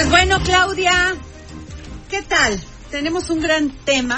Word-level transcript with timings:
Pues 0.00 0.08
bueno, 0.08 0.42
Claudia, 0.42 1.14
¿qué 2.08 2.22
tal? 2.22 2.58
Tenemos 2.90 3.28
un 3.28 3.42
gran 3.42 3.68
tema 3.84 4.16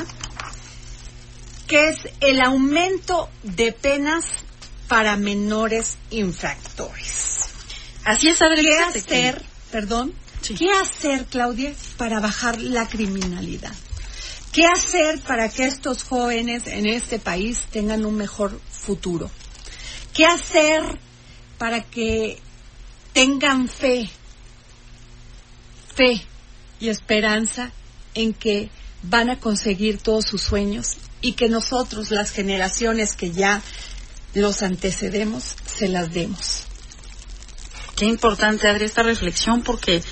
que 1.67 1.89
es 1.89 1.97
el 2.21 2.41
aumento 2.41 3.29
de 3.43 3.73
penas 3.73 4.25
para 4.87 5.17
menores 5.17 5.97
infractores. 6.11 7.41
Así 8.05 8.29
es, 8.29 8.41
Adri, 8.41 8.63
¿Qué 8.63 8.71
que- 8.71 9.01
hacer, 9.01 9.45
perdón, 9.73 10.15
Sí. 10.41 10.55
qué 10.55 10.71
hacer, 10.71 11.25
Claudia, 11.27 11.75
para 11.97 12.21
bajar 12.21 12.61
la 12.61 12.87
criminalidad? 12.87 13.75
¿Qué 14.53 14.67
hacer 14.67 15.21
para 15.23 15.49
que 15.49 15.65
estos 15.65 16.05
jóvenes 16.05 16.69
en 16.69 16.87
este 16.87 17.19
país 17.19 17.59
tengan 17.73 18.05
un 18.05 18.15
mejor 18.17 18.57
futuro? 18.71 19.33
¿Qué 20.15 20.27
hacer 20.27 21.01
para 21.59 21.83
que 21.83 22.39
tengan 23.13 23.69
fe, 23.69 24.09
fe 25.95 26.23
y 26.81 26.89
esperanza 26.89 27.71
en 28.15 28.35
que 28.35 28.71
van 29.03 29.31
a 29.31 29.39
conseguir 29.39 29.99
todos 29.99 30.27
sus 30.27 30.43
sueños 30.43 30.97
y 31.21 31.33
que 31.33 31.49
nosotros, 31.49 32.11
las 32.11 32.31
generaciones 32.31 33.15
que 33.15 33.31
ya 33.31 33.63
los 34.35 34.63
antecedemos, 34.63 35.57
se 35.67 35.89
las 35.89 36.13
demos? 36.13 36.65
Qué 37.97 38.07
importante, 38.07 38.69
Adri, 38.69 38.85
esta 38.85 39.03
reflexión 39.03 39.63
porque, 39.63 40.03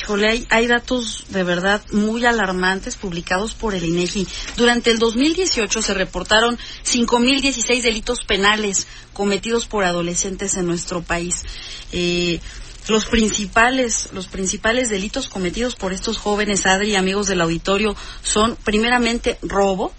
híjole, 0.00 0.46
hay, 0.48 0.66
datos 0.66 1.26
de 1.28 1.44
verdad 1.44 1.82
muy 1.92 2.24
alarmantes 2.24 2.96
publicados 2.96 3.54
por 3.54 3.74
el 3.74 3.84
INEGI. 3.84 4.26
Durante 4.56 4.90
el 4.90 4.98
2018 4.98 5.82
se 5.82 5.94
reportaron 5.94 6.58
5.016 6.84 7.82
delitos 7.82 8.24
penales 8.24 8.86
cometidos 9.12 9.66
por 9.66 9.84
adolescentes 9.84 10.54
en 10.54 10.66
nuestro 10.66 11.02
país. 11.02 11.44
Eh, 11.92 12.40
los 12.90 13.06
principales, 13.06 14.08
los 14.12 14.26
principales 14.26 14.90
delitos 14.90 15.28
cometidos 15.28 15.76
por 15.76 15.92
estos 15.92 16.18
jóvenes, 16.18 16.66
Adri, 16.66 16.96
amigos 16.96 17.28
del 17.28 17.40
auditorio, 17.40 17.94
son 18.22 18.56
primeramente 18.56 19.38
robo, 19.42 19.92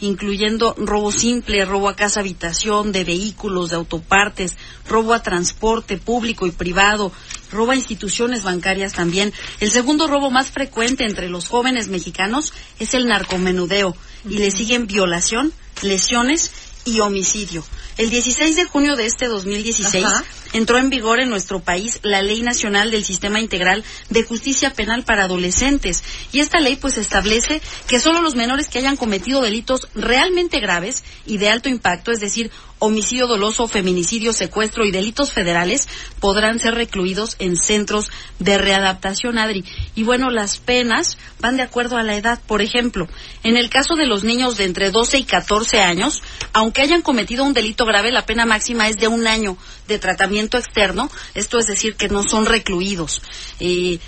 incluyendo 0.00 0.74
robo 0.76 1.12
simple, 1.12 1.64
robo 1.64 1.88
a 1.88 1.94
casa 1.94 2.18
habitación, 2.18 2.90
de 2.90 3.04
vehículos, 3.04 3.70
de 3.70 3.76
autopartes, 3.76 4.56
robo 4.88 5.14
a 5.14 5.22
transporte 5.22 5.98
público 5.98 6.48
y 6.48 6.50
privado, 6.50 7.12
robo 7.52 7.70
a 7.70 7.76
instituciones 7.76 8.42
bancarias 8.42 8.92
también. 8.92 9.32
El 9.60 9.70
segundo 9.70 10.08
robo 10.08 10.32
más 10.32 10.50
frecuente 10.50 11.04
entre 11.04 11.28
los 11.28 11.46
jóvenes 11.46 11.86
mexicanos 11.86 12.52
es 12.80 12.92
el 12.94 13.06
narcomenudeo 13.06 13.96
y 14.28 14.38
le 14.38 14.50
siguen 14.50 14.88
violación, 14.88 15.52
lesiones 15.82 16.50
y 16.84 16.98
homicidio. 16.98 17.64
El 17.98 18.10
16 18.10 18.56
de 18.56 18.64
junio 18.64 18.96
de 18.96 19.06
este 19.06 19.28
2016 19.28 20.04
Ajá. 20.04 20.24
Entró 20.52 20.78
en 20.78 20.90
vigor 20.90 21.20
en 21.20 21.30
nuestro 21.30 21.60
país 21.60 22.00
la 22.02 22.22
Ley 22.22 22.42
Nacional 22.42 22.90
del 22.90 23.04
Sistema 23.04 23.40
Integral 23.40 23.84
de 24.10 24.22
Justicia 24.22 24.72
Penal 24.72 25.04
para 25.04 25.24
Adolescentes. 25.24 26.04
Y 26.32 26.40
esta 26.40 26.60
ley 26.60 26.76
pues 26.76 26.98
establece 26.98 27.60
que 27.86 28.00
solo 28.00 28.20
los 28.20 28.34
menores 28.34 28.68
que 28.68 28.78
hayan 28.78 28.96
cometido 28.96 29.40
delitos 29.40 29.88
realmente 29.94 30.60
graves 30.60 31.04
y 31.26 31.38
de 31.38 31.48
alto 31.48 31.68
impacto, 31.68 32.12
es 32.12 32.20
decir, 32.20 32.50
homicidio 32.84 33.28
doloso, 33.28 33.68
feminicidio, 33.68 34.32
secuestro 34.32 34.84
y 34.84 34.90
delitos 34.90 35.32
federales, 35.32 35.88
podrán 36.18 36.58
ser 36.58 36.74
recluidos 36.74 37.36
en 37.38 37.56
centros 37.56 38.10
de 38.40 38.58
readaptación, 38.58 39.38
Adri. 39.38 39.64
Y 39.94 40.02
bueno, 40.02 40.30
las 40.30 40.58
penas 40.58 41.16
van 41.38 41.56
de 41.56 41.62
acuerdo 41.62 41.96
a 41.96 42.02
la 42.02 42.16
edad. 42.16 42.40
Por 42.44 42.60
ejemplo, 42.60 43.06
en 43.44 43.56
el 43.56 43.70
caso 43.70 43.94
de 43.94 44.06
los 44.06 44.24
niños 44.24 44.56
de 44.56 44.64
entre 44.64 44.90
12 44.90 45.18
y 45.18 45.24
14 45.24 45.78
años, 45.78 46.22
aunque 46.52 46.82
hayan 46.82 47.02
cometido 47.02 47.44
un 47.44 47.54
delito 47.54 47.84
grave, 47.84 48.10
la 48.10 48.26
pena 48.26 48.46
máxima 48.46 48.88
es 48.88 48.96
de 48.96 49.06
un 49.06 49.28
año 49.28 49.56
de 49.86 50.00
tratamiento 50.00 50.41
externo. 50.58 51.10
Esto 51.34 51.58
es 51.58 51.66
decir, 51.66 51.94
que 51.96 52.08
no 52.08 52.22
son 52.22 52.46
recluidos. 52.46 53.22
Eh, 53.60 53.98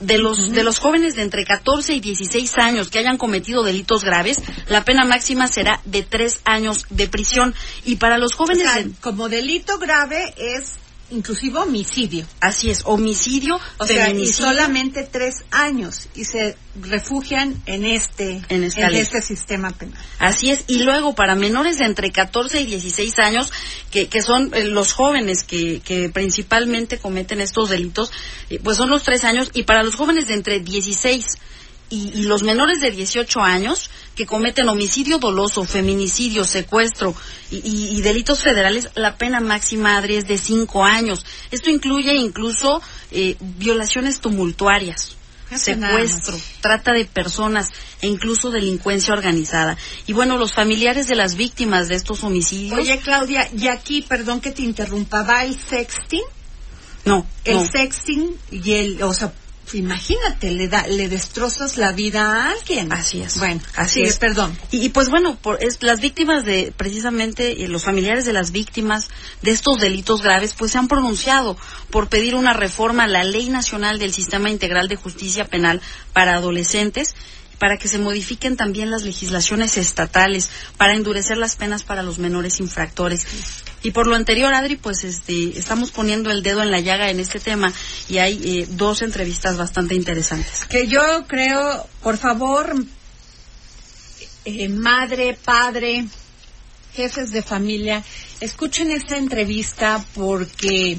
de 0.00 0.18
los 0.18 0.50
de 0.50 0.64
los 0.64 0.80
jóvenes 0.80 1.14
de 1.14 1.22
entre 1.22 1.44
14 1.44 1.94
y 1.94 2.00
16 2.00 2.58
años 2.58 2.88
que 2.90 2.98
hayan 2.98 3.18
cometido 3.18 3.62
delitos 3.62 4.02
graves, 4.02 4.42
la 4.66 4.84
pena 4.84 5.04
máxima 5.04 5.46
será 5.46 5.80
de 5.84 6.02
tres 6.02 6.40
años 6.44 6.86
de 6.90 7.06
prisión. 7.06 7.54
Y 7.84 7.96
para 7.96 8.18
los 8.18 8.32
O 8.34 8.38
jóvenes 8.38 8.64
sea, 8.64 8.82
de- 8.82 8.90
como 9.00 9.28
delito 9.28 9.78
grave 9.78 10.34
es 10.36 10.72
inclusive 11.12 11.58
homicidio. 11.58 12.26
así 12.40 12.70
es, 12.70 12.82
homicidio, 12.84 13.60
O 13.78 13.86
sea, 13.86 14.10
y 14.10 14.26
solamente 14.26 15.02
tres 15.04 15.44
años 15.50 16.08
y 16.14 16.24
se 16.24 16.56
refugian 16.80 17.60
en 17.66 17.84
este, 17.84 18.42
En 18.48 18.64
esta 18.64 18.88
este 18.88 19.20
sistema 19.20 19.70
penal. 19.70 19.98
Así 20.18 20.50
es, 20.50 20.64
y 20.66 20.80
luego 20.80 21.14
para 21.14 21.34
menores 21.34 21.78
de 21.78 21.84
entre 21.84 22.10
14 22.10 22.60
y 22.62 22.66
16 22.66 23.18
años, 23.18 23.52
que, 23.90 24.08
que 24.08 24.22
son 24.22 24.52
eh, 24.54 24.64
los 24.64 24.92
jóvenes 24.92 25.42
que, 25.44 25.80
que 25.80 26.08
principalmente 26.08 26.98
cometen 26.98 27.40
estos 27.40 27.68
delitos, 27.68 28.10
eh, 28.50 28.58
pues 28.62 28.76
son 28.76 28.90
los 28.90 29.02
tres 29.02 29.24
años, 29.24 29.50
y 29.52 29.64
para 29.64 29.82
los 29.82 29.96
jóvenes 29.96 30.28
de 30.28 30.34
entre 30.34 30.60
16 30.60 31.26
y, 31.26 31.36
y 31.94 32.22
los 32.22 32.42
menores 32.42 32.80
de 32.80 32.90
18 32.90 33.40
años, 33.40 33.90
que 34.14 34.26
cometen 34.26 34.68
homicidio 34.68 35.18
doloso, 35.18 35.64
feminicidio, 35.64 36.44
secuestro 36.44 37.14
y, 37.50 37.56
y- 37.56 37.96
y 37.98 38.02
delitos 38.02 38.40
federales, 38.40 38.88
la 38.94 39.16
pena 39.16 39.40
máxima, 39.40 39.96
Adri, 39.96 40.16
es 40.16 40.26
de 40.28 40.38
cinco 40.38 40.84
años. 40.84 41.24
Esto 41.50 41.70
incluye 41.70 42.14
incluso 42.14 42.80
eh, 43.10 43.36
violaciones 43.40 44.20
tumultuarias 44.20 45.16
secuestro, 45.54 46.40
trata 46.62 46.92
de 46.92 47.04
personas 47.04 47.68
e 48.00 48.06
incluso 48.06 48.50
delincuencia 48.50 49.12
organizada. 49.12 49.76
Y 50.06 50.14
bueno, 50.14 50.38
los 50.38 50.54
familiares 50.54 51.08
de 51.08 51.14
las 51.14 51.34
víctimas 51.34 51.88
de 51.88 51.96
estos 51.96 52.24
homicidios, 52.24 52.78
Oye, 52.80 52.98
Claudia, 53.00 53.46
y 53.54 53.66
aquí, 53.68 54.00
perdón 54.00 54.40
que 54.40 54.50
te 54.52 54.62
interrumpa, 54.62 55.22
¿va 55.24 55.44
el 55.44 55.54
sexting? 55.58 56.22
no, 57.04 57.26
El 57.44 57.56
no. 57.56 57.66
sexting 57.70 58.34
y 58.50 58.72
el, 58.72 59.02
o 59.02 59.12
sea, 59.12 59.32
imagínate, 59.74 60.50
le 60.50 60.68
da, 60.68 60.86
le 60.86 61.08
destrozas 61.08 61.76
la 61.78 61.92
vida 61.92 62.22
a 62.22 62.50
alguien. 62.50 62.92
Así 62.92 63.20
es. 63.22 63.38
Bueno, 63.38 63.60
Así 63.76 63.94
sigue, 64.00 64.08
es. 64.08 64.18
perdón. 64.18 64.56
Y, 64.70 64.84
y 64.84 64.88
pues 64.90 65.08
bueno, 65.08 65.36
por, 65.36 65.62
es- 65.62 65.82
las 65.82 66.00
víctimas 66.00 66.44
de, 66.44 66.72
precisamente, 66.76 67.54
los 67.68 67.84
familiares 67.84 68.24
de 68.24 68.32
las 68.32 68.52
víctimas 68.52 69.08
de 69.42 69.50
estos 69.50 69.80
delitos 69.80 70.22
graves, 70.22 70.54
pues 70.56 70.72
se 70.72 70.78
han 70.78 70.88
pronunciado 70.88 71.56
por 71.90 72.08
pedir 72.08 72.34
una 72.34 72.52
reforma 72.52 73.04
a 73.04 73.08
la 73.08 73.24
Ley 73.24 73.48
Nacional 73.48 73.98
del 73.98 74.12
Sistema 74.12 74.50
Integral 74.50 74.88
de 74.88 74.96
Justicia 74.96 75.44
Penal 75.46 75.80
para 76.12 76.34
Adolescentes 76.36 77.14
para 77.62 77.78
que 77.78 77.86
se 77.86 78.00
modifiquen 78.00 78.56
también 78.56 78.90
las 78.90 79.04
legislaciones 79.04 79.76
estatales 79.78 80.50
para 80.76 80.94
endurecer 80.94 81.36
las 81.36 81.54
penas 81.54 81.84
para 81.84 82.02
los 82.02 82.18
menores 82.18 82.58
infractores. 82.58 83.24
Y 83.84 83.92
por 83.92 84.08
lo 84.08 84.16
anterior, 84.16 84.52
Adri, 84.52 84.74
pues 84.74 85.04
este, 85.04 85.56
estamos 85.56 85.92
poniendo 85.92 86.32
el 86.32 86.42
dedo 86.42 86.60
en 86.64 86.72
la 86.72 86.80
llaga 86.80 87.08
en 87.08 87.20
este 87.20 87.38
tema 87.38 87.72
y 88.08 88.18
hay 88.18 88.40
eh, 88.42 88.66
dos 88.68 89.02
entrevistas 89.02 89.58
bastante 89.58 89.94
interesantes. 89.94 90.64
Que 90.68 90.88
yo 90.88 91.24
creo, 91.28 91.86
por 92.02 92.18
favor, 92.18 92.74
eh, 94.44 94.68
madre, 94.68 95.38
padre, 95.44 96.04
jefes 96.94 97.30
de 97.30 97.44
familia, 97.44 98.02
escuchen 98.40 98.90
esta 98.90 99.16
entrevista 99.16 100.04
porque 100.16 100.98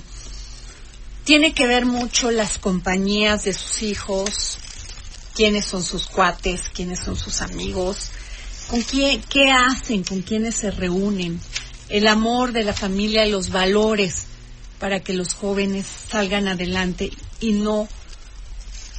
tiene 1.26 1.54
que 1.54 1.68
ver 1.68 1.86
mucho 1.86 2.32
las 2.32 2.58
compañías 2.58 3.44
de 3.44 3.52
sus 3.52 3.84
hijos, 3.84 4.60
quiénes 5.36 5.66
son 5.66 5.84
sus 5.84 6.08
cuates, 6.08 6.62
quiénes 6.74 7.00
son 7.00 7.16
sus 7.16 7.42
amigos, 7.42 8.10
con 8.70 8.82
quién, 8.82 9.22
qué 9.24 9.52
hacen, 9.52 10.04
con 10.04 10.22
quiénes 10.22 10.56
se 10.56 10.72
reúnen, 10.72 11.40
el 11.90 12.08
amor 12.08 12.52
de 12.54 12.64
la 12.64 12.74
familia, 12.74 13.26
los 13.26 13.50
valores 13.50 14.24
para 14.80 15.02
que 15.02 15.14
los 15.14 15.34
jóvenes 15.34 15.86
salgan 16.10 16.48
adelante 16.48 17.12
y 17.40 17.54
no 17.54 17.88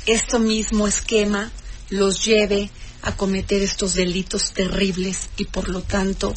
esto 0.06 0.38
mismo 0.38 0.86
esquema 0.86 1.50
los 1.90 2.24
lleve 2.24 2.70
a 3.02 3.16
cometer 3.16 3.62
estos 3.62 3.94
delitos 3.94 4.52
terribles 4.52 5.28
y 5.36 5.44
por 5.46 5.68
lo 5.68 5.82
tanto 5.82 6.34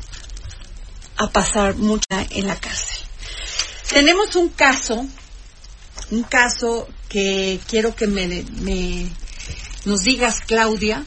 a 1.17 1.29
pasar 1.31 1.75
mucha 1.75 2.25
en 2.29 2.47
la 2.47 2.59
cárcel. 2.59 3.05
Tenemos 3.89 4.35
un 4.35 4.49
caso, 4.49 5.05
un 6.11 6.23
caso 6.23 6.87
que 7.09 7.59
quiero 7.67 7.95
que 7.95 8.07
me, 8.07 8.27
me- 8.61 9.09
nos 9.85 10.03
digas, 10.03 10.41
Claudia, 10.45 11.05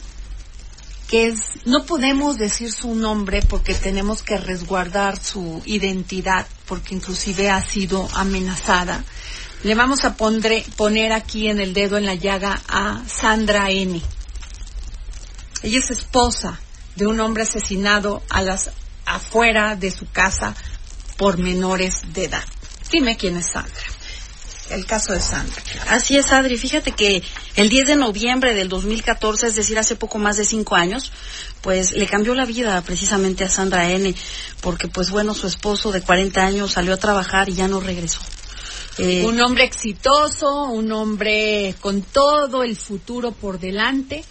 que 1.08 1.28
es, 1.28 1.66
no 1.66 1.84
podemos 1.86 2.38
decir 2.38 2.72
su 2.72 2.94
nombre 2.94 3.42
porque 3.42 3.74
tenemos 3.74 4.22
que 4.22 4.38
resguardar 4.38 5.18
su 5.22 5.60
identidad, 5.66 6.46
porque 6.66 6.94
inclusive 6.94 7.50
ha 7.50 7.62
sido 7.62 8.08
amenazada. 8.14 9.04
Le 9.64 9.74
vamos 9.74 10.04
a 10.04 10.16
poner 10.16 11.12
aquí 11.12 11.48
en 11.48 11.60
el 11.60 11.74
dedo 11.74 11.98
en 11.98 12.06
la 12.06 12.14
llaga 12.14 12.62
a 12.68 13.02
Sandra 13.06 13.70
N. 13.70 14.00
Ella 15.62 15.78
es 15.78 15.90
esposa 15.90 16.58
de 16.96 17.06
un 17.06 17.20
hombre 17.20 17.42
asesinado 17.42 18.22
a 18.30 18.42
las 18.42 18.70
afuera 19.04 19.76
de 19.76 19.90
su 19.90 20.10
casa 20.10 20.54
por 21.16 21.38
menores 21.38 22.02
de 22.14 22.26
edad. 22.26 22.44
Dime 22.90 23.16
quién 23.16 23.36
es 23.36 23.50
Sandra 23.50 23.99
el 24.70 24.86
caso 24.86 25.12
de 25.12 25.20
Sandra. 25.20 25.62
Así 25.88 26.16
es, 26.16 26.32
Adri. 26.32 26.56
Fíjate 26.56 26.92
que 26.92 27.22
el 27.56 27.68
10 27.68 27.88
de 27.88 27.96
noviembre 27.96 28.54
del 28.54 28.68
2014, 28.68 29.48
es 29.48 29.56
decir, 29.56 29.78
hace 29.78 29.96
poco 29.96 30.18
más 30.18 30.36
de 30.36 30.44
cinco 30.44 30.76
años, 30.76 31.12
pues 31.60 31.92
le 31.92 32.06
cambió 32.06 32.34
la 32.34 32.46
vida 32.46 32.80
precisamente 32.82 33.44
a 33.44 33.48
Sandra 33.48 33.90
N, 33.90 34.14
porque 34.60 34.88
pues 34.88 35.10
bueno, 35.10 35.34
su 35.34 35.46
esposo 35.46 35.92
de 35.92 36.00
40 36.00 36.40
años 36.40 36.72
salió 36.72 36.94
a 36.94 36.96
trabajar 36.96 37.48
y 37.48 37.54
ya 37.54 37.68
no 37.68 37.80
regresó. 37.80 38.20
Eh, 38.98 39.24
un 39.24 39.40
hombre 39.40 39.64
exitoso, 39.64 40.64
un 40.64 40.92
hombre 40.92 41.74
con 41.80 42.02
todo 42.02 42.62
el 42.62 42.76
futuro 42.76 43.32
por 43.32 43.58
delante, 43.58 44.24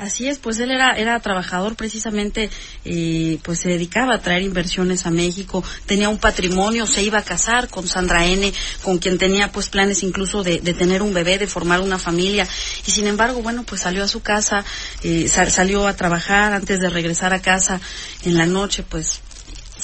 Así 0.00 0.28
es, 0.28 0.38
pues 0.38 0.58
él 0.60 0.70
era, 0.70 0.92
era 0.92 1.20
trabajador 1.20 1.76
precisamente, 1.76 2.48
eh, 2.86 3.38
pues 3.42 3.60
se 3.60 3.68
dedicaba 3.68 4.14
a 4.14 4.22
traer 4.22 4.40
inversiones 4.40 5.04
a 5.04 5.10
México, 5.10 5.62
tenía 5.84 6.08
un 6.08 6.16
patrimonio, 6.16 6.86
se 6.86 7.02
iba 7.02 7.18
a 7.18 7.22
casar 7.22 7.68
con 7.68 7.86
Sandra 7.86 8.24
N, 8.24 8.50
con 8.82 8.96
quien 8.96 9.18
tenía 9.18 9.52
pues 9.52 9.68
planes 9.68 10.02
incluso 10.02 10.42
de, 10.42 10.58
tener 10.72 11.02
un 11.02 11.12
bebé, 11.12 11.36
de 11.36 11.46
formar 11.46 11.82
una 11.82 11.98
familia, 11.98 12.48
y 12.86 12.90
sin 12.90 13.08
embargo, 13.08 13.42
bueno, 13.42 13.64
pues 13.64 13.82
salió 13.82 14.02
a 14.02 14.08
su 14.08 14.22
casa, 14.22 14.64
eh, 15.02 15.28
salió 15.28 15.86
a 15.86 15.94
trabajar 15.94 16.54
antes 16.54 16.80
de 16.80 16.88
regresar 16.88 17.34
a 17.34 17.42
casa 17.42 17.78
en 18.24 18.38
la 18.38 18.46
noche, 18.46 18.82
pues 18.82 19.20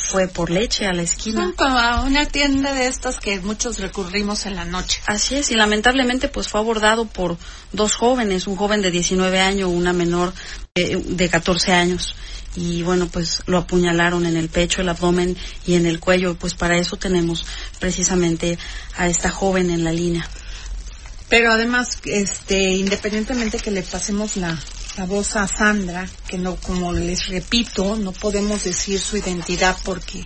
fue 0.06 0.28
por 0.28 0.50
leche 0.50 0.86
a 0.86 0.92
la 0.92 1.02
esquina. 1.02 1.52
Como 1.56 1.78
a 1.78 2.02
una 2.02 2.26
tienda 2.26 2.72
de 2.72 2.86
estas 2.86 3.18
que 3.18 3.40
muchos 3.40 3.78
recurrimos 3.78 4.46
en 4.46 4.54
la 4.54 4.64
noche. 4.64 5.00
Así 5.06 5.34
es, 5.34 5.50
y 5.50 5.54
lamentablemente 5.54 6.28
pues 6.28 6.48
fue 6.48 6.60
abordado 6.60 7.06
por 7.06 7.36
dos 7.72 7.96
jóvenes, 7.96 8.46
un 8.46 8.56
joven 8.56 8.82
de 8.82 8.90
19 8.90 9.40
años, 9.40 9.70
una 9.70 9.92
menor 9.92 10.32
de, 10.74 11.02
de 11.04 11.28
14 11.28 11.72
años. 11.72 12.14
Y 12.54 12.82
bueno, 12.82 13.08
pues 13.08 13.42
lo 13.46 13.58
apuñalaron 13.58 14.24
en 14.24 14.36
el 14.36 14.48
pecho, 14.48 14.80
el 14.80 14.88
abdomen 14.88 15.36
y 15.66 15.74
en 15.74 15.84
el 15.84 16.00
cuello. 16.00 16.36
Pues 16.36 16.54
para 16.54 16.78
eso 16.78 16.96
tenemos 16.96 17.44
precisamente 17.80 18.58
a 18.96 19.08
esta 19.08 19.30
joven 19.30 19.70
en 19.70 19.84
la 19.84 19.92
línea. 19.92 20.26
Pero 21.28 21.52
además, 21.52 21.98
este, 22.04 22.62
independientemente 22.62 23.58
que 23.58 23.72
le 23.72 23.82
pasemos 23.82 24.36
la 24.36 24.58
voz 25.04 25.36
a 25.36 25.46
Sandra, 25.46 26.08
que 26.26 26.38
no, 26.38 26.56
como 26.56 26.92
les 26.92 27.28
repito, 27.28 27.96
no 27.96 28.12
podemos 28.12 28.64
decir 28.64 28.98
su 28.98 29.16
identidad 29.16 29.76
porque 29.84 30.24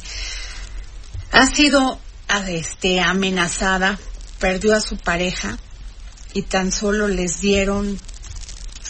ha 1.33 1.47
sido 1.47 1.99
este, 2.49 3.01
amenazada, 3.01 3.99
perdió 4.39 4.75
a 4.75 4.81
su 4.81 4.97
pareja 4.97 5.59
y 6.33 6.43
tan 6.43 6.71
solo 6.71 7.09
les 7.09 7.41
dieron 7.41 7.99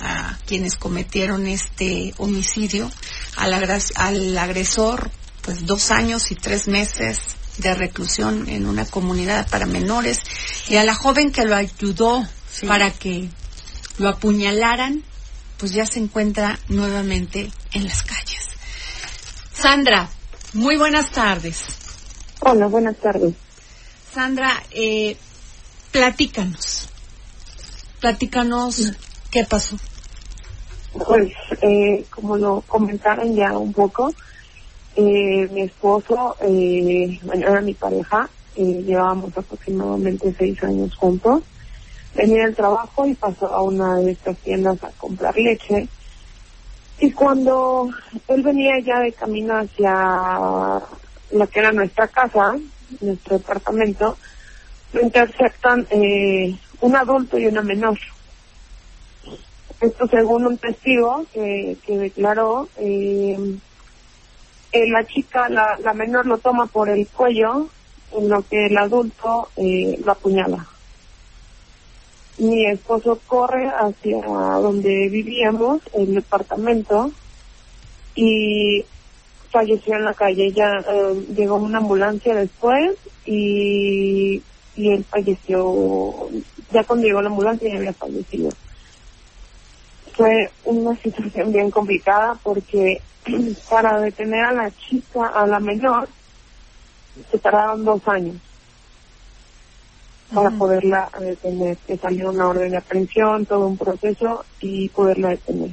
a 0.00 0.38
quienes 0.46 0.76
cometieron 0.76 1.46
este 1.46 2.14
homicidio 2.18 2.90
al, 3.36 3.54
al 3.94 4.38
agresor 4.38 5.10
pues 5.42 5.66
dos 5.66 5.90
años 5.90 6.30
y 6.30 6.34
tres 6.34 6.68
meses 6.68 7.18
de 7.58 7.74
reclusión 7.74 8.48
en 8.48 8.66
una 8.66 8.86
comunidad 8.86 9.48
para 9.48 9.66
menores 9.66 10.20
y 10.68 10.76
a 10.76 10.84
la 10.84 10.94
joven 10.94 11.32
que 11.32 11.44
lo 11.44 11.56
ayudó 11.56 12.26
para 12.66 12.90
que 12.90 13.28
lo 13.98 14.08
apuñalaran 14.08 15.04
pues 15.60 15.72
ya 15.72 15.84
se 15.84 16.00
encuentra 16.00 16.58
nuevamente 16.68 17.52
en 17.74 17.84
las 17.84 18.02
calles. 18.02 18.48
Sandra, 19.52 20.08
muy 20.54 20.78
buenas 20.78 21.10
tardes. 21.10 21.58
Hola, 22.40 22.66
buenas 22.66 22.96
tardes. 22.98 23.34
Sandra, 24.10 24.50
eh, 24.70 25.18
platícanos. 25.92 26.88
Platícanos 28.00 28.98
qué 29.30 29.44
pasó. 29.44 29.76
Pues, 30.94 31.30
eh, 31.60 32.06
como 32.10 32.38
lo 32.38 32.62
comentaron 32.62 33.36
ya 33.36 33.56
un 33.56 33.72
poco, 33.74 34.10
eh, 34.96 35.46
mi 35.50 35.62
esposo, 35.62 36.36
eh, 36.40 37.20
bueno, 37.22 37.46
era 37.48 37.60
mi 37.60 37.74
pareja, 37.74 38.30
eh, 38.56 38.82
llevábamos 38.82 39.36
aproximadamente 39.36 40.34
seis 40.38 40.58
años 40.62 40.96
juntos 40.96 41.42
venía 42.14 42.44
del 42.44 42.56
trabajo 42.56 43.06
y 43.06 43.14
pasó 43.14 43.46
a 43.46 43.62
una 43.62 43.96
de 43.96 44.12
estas 44.12 44.36
tiendas 44.38 44.82
a 44.82 44.90
comprar 44.92 45.36
leche. 45.36 45.88
Y 46.98 47.12
cuando 47.12 47.88
él 48.28 48.42
venía 48.42 48.78
ya 48.84 49.00
de 49.00 49.12
camino 49.12 49.54
hacia 49.56 49.90
la 51.30 51.46
que 51.46 51.60
era 51.60 51.72
nuestra 51.72 52.08
casa, 52.08 52.56
nuestro 53.00 53.38
departamento, 53.38 54.18
lo 54.92 55.00
interceptan 55.00 55.86
eh, 55.90 56.54
un 56.80 56.96
adulto 56.96 57.38
y 57.38 57.46
una 57.46 57.62
menor. 57.62 57.98
Esto 59.80 60.06
según 60.08 60.46
un 60.46 60.58
testigo 60.58 61.24
que, 61.32 61.78
que 61.86 61.96
declaró, 61.96 62.68
eh, 62.76 63.38
eh, 64.72 64.90
la 64.90 65.04
chica, 65.06 65.48
la, 65.48 65.78
la 65.82 65.94
menor 65.94 66.26
lo 66.26 66.36
toma 66.36 66.66
por 66.66 66.90
el 66.90 67.08
cuello, 67.08 67.68
en 68.12 68.28
lo 68.28 68.42
que 68.42 68.66
el 68.66 68.76
adulto 68.76 69.48
eh, 69.56 69.98
lo 70.04 70.12
apuñala 70.12 70.66
mi 72.40 72.66
esposo 72.66 73.20
corre 73.26 73.68
hacia 73.68 74.16
donde 74.60 75.08
vivíamos, 75.10 75.82
el 75.94 76.14
departamento, 76.14 77.10
y 78.14 78.84
falleció 79.50 79.94
en 79.96 80.04
la 80.04 80.14
calle. 80.14 80.52
Ya 80.52 80.80
eh, 80.88 81.26
llegó 81.36 81.56
una 81.56 81.78
ambulancia 81.78 82.34
después 82.34 82.96
y, 83.26 84.42
y 84.74 84.90
él 84.90 85.04
falleció, 85.04 86.30
ya 86.72 86.84
cuando 86.84 87.06
llegó 87.06 87.20
la 87.20 87.28
ambulancia 87.28 87.70
ya 87.70 87.78
había 87.78 87.92
fallecido. 87.92 88.50
Fue 90.16 90.50
una 90.64 90.96
situación 91.02 91.52
bien 91.52 91.70
complicada 91.70 92.38
porque 92.42 93.02
para 93.70 94.00
detener 94.00 94.44
a 94.44 94.52
la 94.52 94.70
chica, 94.70 95.26
a 95.34 95.46
la 95.46 95.60
menor, 95.60 96.08
se 97.30 97.38
tardaron 97.38 97.84
dos 97.84 98.00
años 98.08 98.36
para 100.34 100.50
poderla 100.56 101.10
detener, 101.18 101.76
que 101.86 101.96
salió 101.96 102.30
una 102.30 102.48
orden 102.48 102.70
de 102.70 102.78
aprehensión, 102.78 103.46
todo 103.46 103.66
un 103.66 103.76
proceso 103.76 104.44
y 104.60 104.88
poderla 104.90 105.30
detener. 105.30 105.70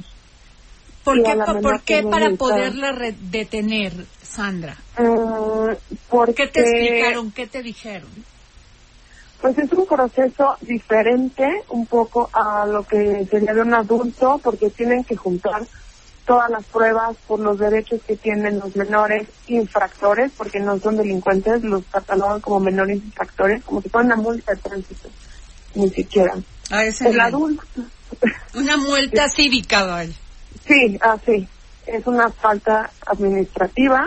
¿Por 1.04 1.22
qué, 1.22 1.36
¿por 1.62 1.82
qué 1.82 2.02
para 2.02 2.30
poderla 2.36 2.92
detener, 3.30 3.92
Sandra? 4.22 4.76
Uh, 4.98 5.74
porque, 6.10 6.34
¿Qué 6.34 6.48
te 6.48 6.60
explicaron? 6.60 7.32
¿Qué 7.32 7.46
te 7.46 7.62
dijeron? 7.62 8.10
Pues 9.40 9.56
es 9.56 9.72
un 9.72 9.86
proceso 9.86 10.56
diferente 10.60 11.46
un 11.68 11.86
poco 11.86 12.28
a 12.32 12.66
lo 12.66 12.82
que 12.84 13.24
sería 13.30 13.54
de 13.54 13.62
un 13.62 13.72
adulto, 13.72 14.40
porque 14.42 14.70
tienen 14.70 15.04
que 15.04 15.16
juntar 15.16 15.62
todas 16.28 16.50
las 16.50 16.64
pruebas 16.66 17.16
por 17.26 17.40
los 17.40 17.58
derechos 17.58 18.02
que 18.06 18.14
tienen 18.14 18.58
los 18.58 18.76
menores 18.76 19.26
infractores, 19.46 20.30
porque 20.36 20.60
no 20.60 20.78
son 20.78 20.98
delincuentes, 20.98 21.62
los 21.64 21.82
catalogan 21.86 22.40
como 22.42 22.60
menores 22.60 22.96
infractores, 23.02 23.64
como 23.64 23.80
si 23.80 23.88
fuera 23.88 24.08
una 24.08 24.16
multa 24.16 24.52
de 24.52 24.60
tránsito, 24.60 25.08
ni 25.74 25.88
siquiera. 25.88 26.34
Ah, 26.70 26.84
el 26.84 27.20
adulto. 27.20 27.62
Una 28.54 28.76
multa 28.76 29.26
cívica, 29.34 29.84
vaya. 29.84 30.12
Sí, 30.66 30.98
así. 31.00 31.48
es 31.86 32.06
una 32.06 32.28
falta 32.28 32.90
administrativa 33.06 34.06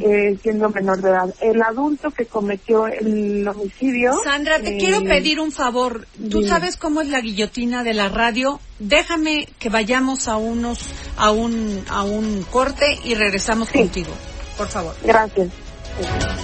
eh, 0.00 0.38
siendo 0.42 0.68
menor 0.70 1.00
de 1.00 1.10
edad. 1.10 1.34
El 1.40 1.62
adulto 1.62 2.10
que 2.10 2.26
cometió 2.26 2.86
el 2.86 3.46
homicidio. 3.46 4.12
Sandra, 4.24 4.60
te 4.60 4.76
quiero 4.78 4.98
eh, 4.98 5.04
pedir 5.04 5.40
un 5.40 5.52
favor. 5.52 6.06
Tú 6.30 6.42
sabes 6.42 6.76
cómo 6.76 7.00
es 7.00 7.08
la 7.08 7.20
guillotina 7.20 7.84
de 7.84 7.94
la 7.94 8.08
radio. 8.08 8.60
Déjame 8.78 9.48
que 9.58 9.68
vayamos 9.68 10.28
a 10.28 10.36
unos 10.36 10.80
a 11.16 11.30
un 11.30 11.84
a 11.88 12.02
un 12.02 12.44
corte 12.50 12.98
y 13.04 13.14
regresamos 13.14 13.70
contigo. 13.70 14.12
Por 14.56 14.68
favor. 14.68 14.94
Gracias. 15.02 15.48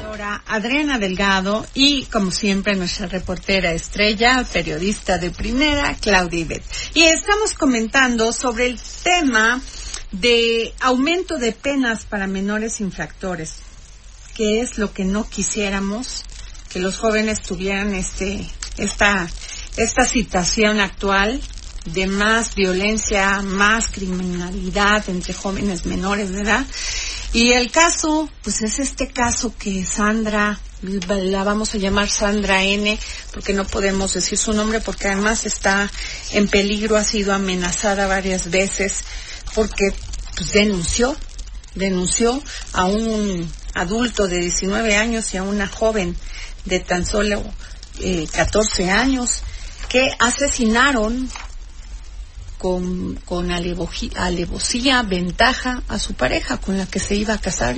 Ahora, 0.04 0.42
Adriana 0.46 0.98
Delgado 0.98 1.66
y, 1.74 2.04
como 2.06 2.30
siempre, 2.30 2.76
nuestra 2.76 3.06
reportera 3.06 3.72
estrella, 3.72 4.44
periodista 4.52 5.18
de 5.18 5.30
primera, 5.30 5.96
Claudia 6.00 6.40
Ibet. 6.40 6.62
Y 6.94 7.04
estamos 7.04 7.54
comentando 7.54 8.32
sobre 8.32 8.66
el 8.66 8.80
tema 9.02 9.60
de 10.12 10.74
aumento 10.80 11.38
de 11.38 11.52
penas 11.52 12.04
para 12.04 12.26
menores 12.26 12.80
infractores, 12.80 13.56
que 14.34 14.60
es 14.60 14.78
lo 14.78 14.92
que 14.92 15.04
no 15.04 15.28
quisiéramos 15.28 16.24
que 16.70 16.80
los 16.80 16.98
jóvenes 16.98 17.42
tuvieran 17.42 17.94
este 17.94 18.46
esta 18.76 19.28
esta 19.76 20.04
situación 20.04 20.80
actual 20.80 21.40
de 21.84 22.06
más 22.06 22.54
violencia, 22.54 23.40
más 23.42 23.88
criminalidad 23.88 25.08
entre 25.08 25.32
jóvenes 25.32 25.86
menores 25.86 26.30
de 26.30 26.42
edad. 26.42 26.66
Y 27.32 27.52
el 27.52 27.70
caso, 27.70 28.28
pues 28.42 28.62
es 28.62 28.78
este 28.78 29.08
caso 29.08 29.54
que 29.58 29.84
Sandra, 29.84 30.58
la 30.82 31.44
vamos 31.44 31.74
a 31.74 31.78
llamar 31.78 32.08
Sandra 32.08 32.62
N, 32.62 32.98
porque 33.32 33.52
no 33.52 33.66
podemos 33.66 34.14
decir 34.14 34.38
su 34.38 34.52
nombre, 34.52 34.80
porque 34.80 35.08
además 35.08 35.44
está 35.44 35.90
en 36.32 36.48
peligro, 36.48 36.96
ha 36.96 37.04
sido 37.04 37.34
amenazada 37.34 38.06
varias 38.06 38.50
veces 38.50 39.00
porque 39.54 39.92
pues 40.36 40.52
denunció, 40.52 41.16
denunció 41.74 42.40
a 42.72 42.84
un 42.84 43.50
adulto 43.74 44.28
de 44.28 44.38
19 44.38 44.96
años 44.96 45.34
y 45.34 45.36
a 45.36 45.42
una 45.42 45.66
joven 45.66 46.16
de 46.64 46.80
tan 46.80 47.06
solo 47.06 47.42
eh, 48.00 48.28
14 48.30 48.90
años 48.90 49.42
que 49.88 50.10
asesinaron 50.18 51.28
con, 52.58 53.16
con 53.24 53.50
alevosía, 53.50 55.02
ventaja 55.02 55.82
a 55.88 55.98
su 55.98 56.14
pareja 56.14 56.58
con 56.58 56.76
la 56.76 56.86
que 56.86 57.00
se 57.00 57.14
iba 57.14 57.34
a 57.34 57.40
casar 57.40 57.76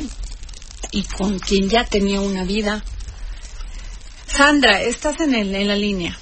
y 0.93 1.05
con 1.05 1.39
quien 1.39 1.69
ya 1.69 1.85
tenía 1.85 2.21
una 2.21 2.45
vida. 2.45 2.83
Sandra, 4.27 4.81
estás 4.83 5.21
en, 5.21 5.35
el, 5.35 5.55
en 5.55 5.69
la 5.69 5.77
línea. 5.77 6.17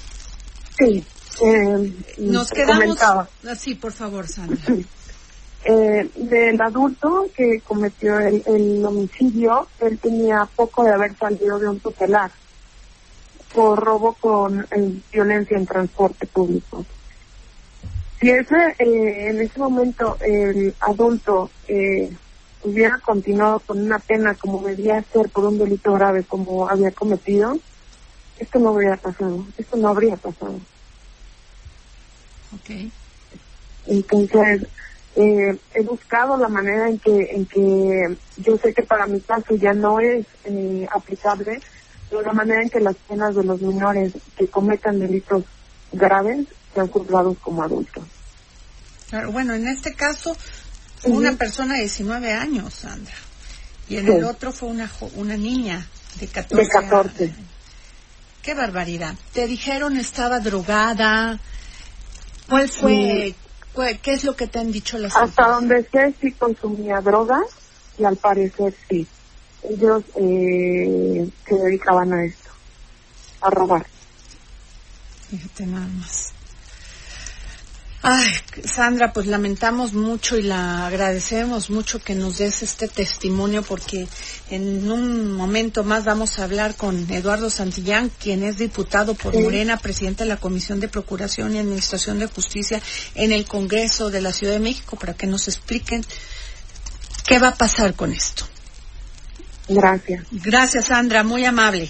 Sí. 0.77 1.03
Eh, 1.41 1.93
Nos 2.17 2.49
quedamos. 2.49 3.01
Ah, 3.01 3.27
sí, 3.57 3.75
por 3.75 3.93
favor, 3.93 4.27
Sandra. 4.27 4.75
Eh, 5.65 6.09
del 6.15 6.61
adulto 6.61 7.27
que 7.35 7.59
cometió 7.67 8.17
el, 8.19 8.41
el, 8.45 8.85
homicidio, 8.85 9.67
él 9.81 9.99
tenía 9.99 10.47
poco 10.55 10.85
de 10.85 10.93
haber 10.93 11.17
salido 11.17 11.59
de 11.59 11.67
un 11.67 11.79
tutelar 11.81 12.31
por 13.53 13.77
robo 13.77 14.13
con 14.13 14.61
eh, 14.71 15.01
violencia 15.11 15.57
en 15.57 15.65
transporte 15.65 16.27
público. 16.27 16.85
Si 18.19 18.29
ese, 18.29 18.55
eh, 18.79 19.29
en 19.29 19.41
ese 19.41 19.59
momento 19.59 20.17
el 20.21 20.73
adulto 20.79 21.49
eh, 21.67 22.09
hubiera 22.63 22.97
continuado 22.99 23.59
con 23.59 23.81
una 23.81 23.99
pena 23.99 24.35
como 24.35 24.61
debía 24.63 25.03
ser 25.13 25.29
por 25.29 25.45
un 25.45 25.57
delito 25.57 25.93
grave 25.93 26.23
como 26.25 26.69
había 26.69 26.91
cometido, 26.91 27.53
esto 28.37 28.59
no 28.59 28.69
habría 28.69 28.95
pasado, 28.97 29.45
esto 29.57 29.77
no 29.77 29.89
habría 29.89 30.15
pasado. 30.15 30.59
Okay. 32.61 32.91
Entonces, 33.87 34.67
eh, 35.15 35.59
he 35.73 35.83
buscado 35.83 36.37
la 36.37 36.49
manera 36.49 36.89
en 36.89 36.99
que, 36.99 37.11
en 37.11 37.45
que 37.45 38.17
yo 38.37 38.57
sé 38.57 38.73
que 38.73 38.83
para 38.83 39.07
mi 39.07 39.19
caso 39.21 39.55
ya 39.55 39.73
no 39.73 39.99
es 39.99 40.25
eh, 40.45 40.87
aplicable, 40.93 41.59
pero 42.09 42.21
la 42.21 42.33
manera 42.33 42.61
en 42.61 42.69
que 42.69 42.79
las 42.79 42.95
penas 42.97 43.35
de 43.35 43.43
los 43.43 43.61
menores 43.61 44.13
que 44.37 44.47
cometan 44.47 44.99
delitos 44.99 45.43
graves 45.91 46.47
sean 46.73 46.87
juzgados 46.87 47.37
como 47.39 47.63
adultos. 47.63 48.05
Claro, 49.09 49.31
bueno, 49.31 49.55
en 49.55 49.67
este 49.67 49.93
caso 49.95 50.35
una 51.03 51.33
persona 51.33 51.75
de 51.75 51.81
19 51.81 52.33
años, 52.33 52.73
Sandra, 52.73 53.13
y 53.87 53.97
en 53.97 54.07
el 54.07 54.23
otro 54.23 54.51
fue 54.51 54.69
una 54.69 54.89
una 55.15 55.37
niña 55.37 55.87
de 56.19 56.27
14, 56.27 56.63
de 56.63 56.69
14. 56.69 57.23
años. 57.23 57.35
Qué 58.41 58.53
barbaridad. 58.53 59.15
Te 59.33 59.47
dijeron 59.47 59.97
estaba 59.97 60.39
drogada. 60.39 61.39
¿Cuál 62.47 62.69
fue? 62.69 63.35
¿Qué 64.01 64.11
es 64.13 64.23
lo 64.23 64.35
que 64.35 64.47
te 64.47 64.59
han 64.59 64.71
dicho 64.71 64.97
las 64.97 65.15
Hasta 65.15 65.47
donde 65.47 65.87
sé, 65.91 66.13
sí 66.19 66.31
consumía 66.33 66.99
drogas 67.01 67.45
y 67.97 68.03
al 68.03 68.17
parecer 68.17 68.73
sí. 68.89 69.07
Ellos 69.63 70.03
eh, 70.15 71.29
se 71.47 71.55
dedicaban 71.55 72.13
a 72.13 72.25
esto, 72.25 72.49
a 73.41 73.49
robar. 73.49 73.85
Fíjate 75.29 75.65
nada 75.65 75.87
más. 75.87 76.33
Ay, 78.01 78.31
Sandra, 78.63 79.11
pues 79.11 79.27
lamentamos 79.27 79.93
mucho 79.93 80.37
y 80.37 80.43
la 80.43 80.87
agradecemos 80.87 81.69
mucho 81.69 82.01
que 82.01 82.15
nos 82.15 82.37
des 82.37 82.63
este 82.63 82.87
testimonio 82.87 83.61
porque 83.61 84.07
en 84.49 84.89
un 84.89 85.33
momento 85.33 85.83
más 85.83 86.05
vamos 86.05 86.39
a 86.39 86.45
hablar 86.45 86.75
con 86.75 87.11
Eduardo 87.11 87.49
Santillán, 87.49 88.09
quien 88.17 88.43
es 88.43 88.57
diputado 88.57 89.15
por 89.15 89.37
Morena, 89.37 89.75
presidente 89.75 90.23
de 90.23 90.29
la 90.29 90.37
Comisión 90.37 90.79
de 90.79 90.87
Procuración 90.87 91.53
y 91.53 91.59
Administración 91.59 92.19
de 92.19 92.27
Justicia 92.27 92.81
en 93.15 93.33
el 93.33 93.45
Congreso 93.45 94.09
de 94.09 94.21
la 94.21 94.31
Ciudad 94.31 94.53
de 94.53 94.59
México, 94.59 94.95
para 94.95 95.13
que 95.13 95.27
nos 95.27 95.49
expliquen 95.49 96.05
qué 97.25 97.37
va 97.37 97.49
a 97.49 97.55
pasar 97.55 97.95
con 97.95 98.13
esto. 98.13 98.45
Gracias. 99.67 100.23
Gracias, 100.31 100.85
Sandra, 100.85 101.23
muy 101.23 101.43
amable. 101.43 101.89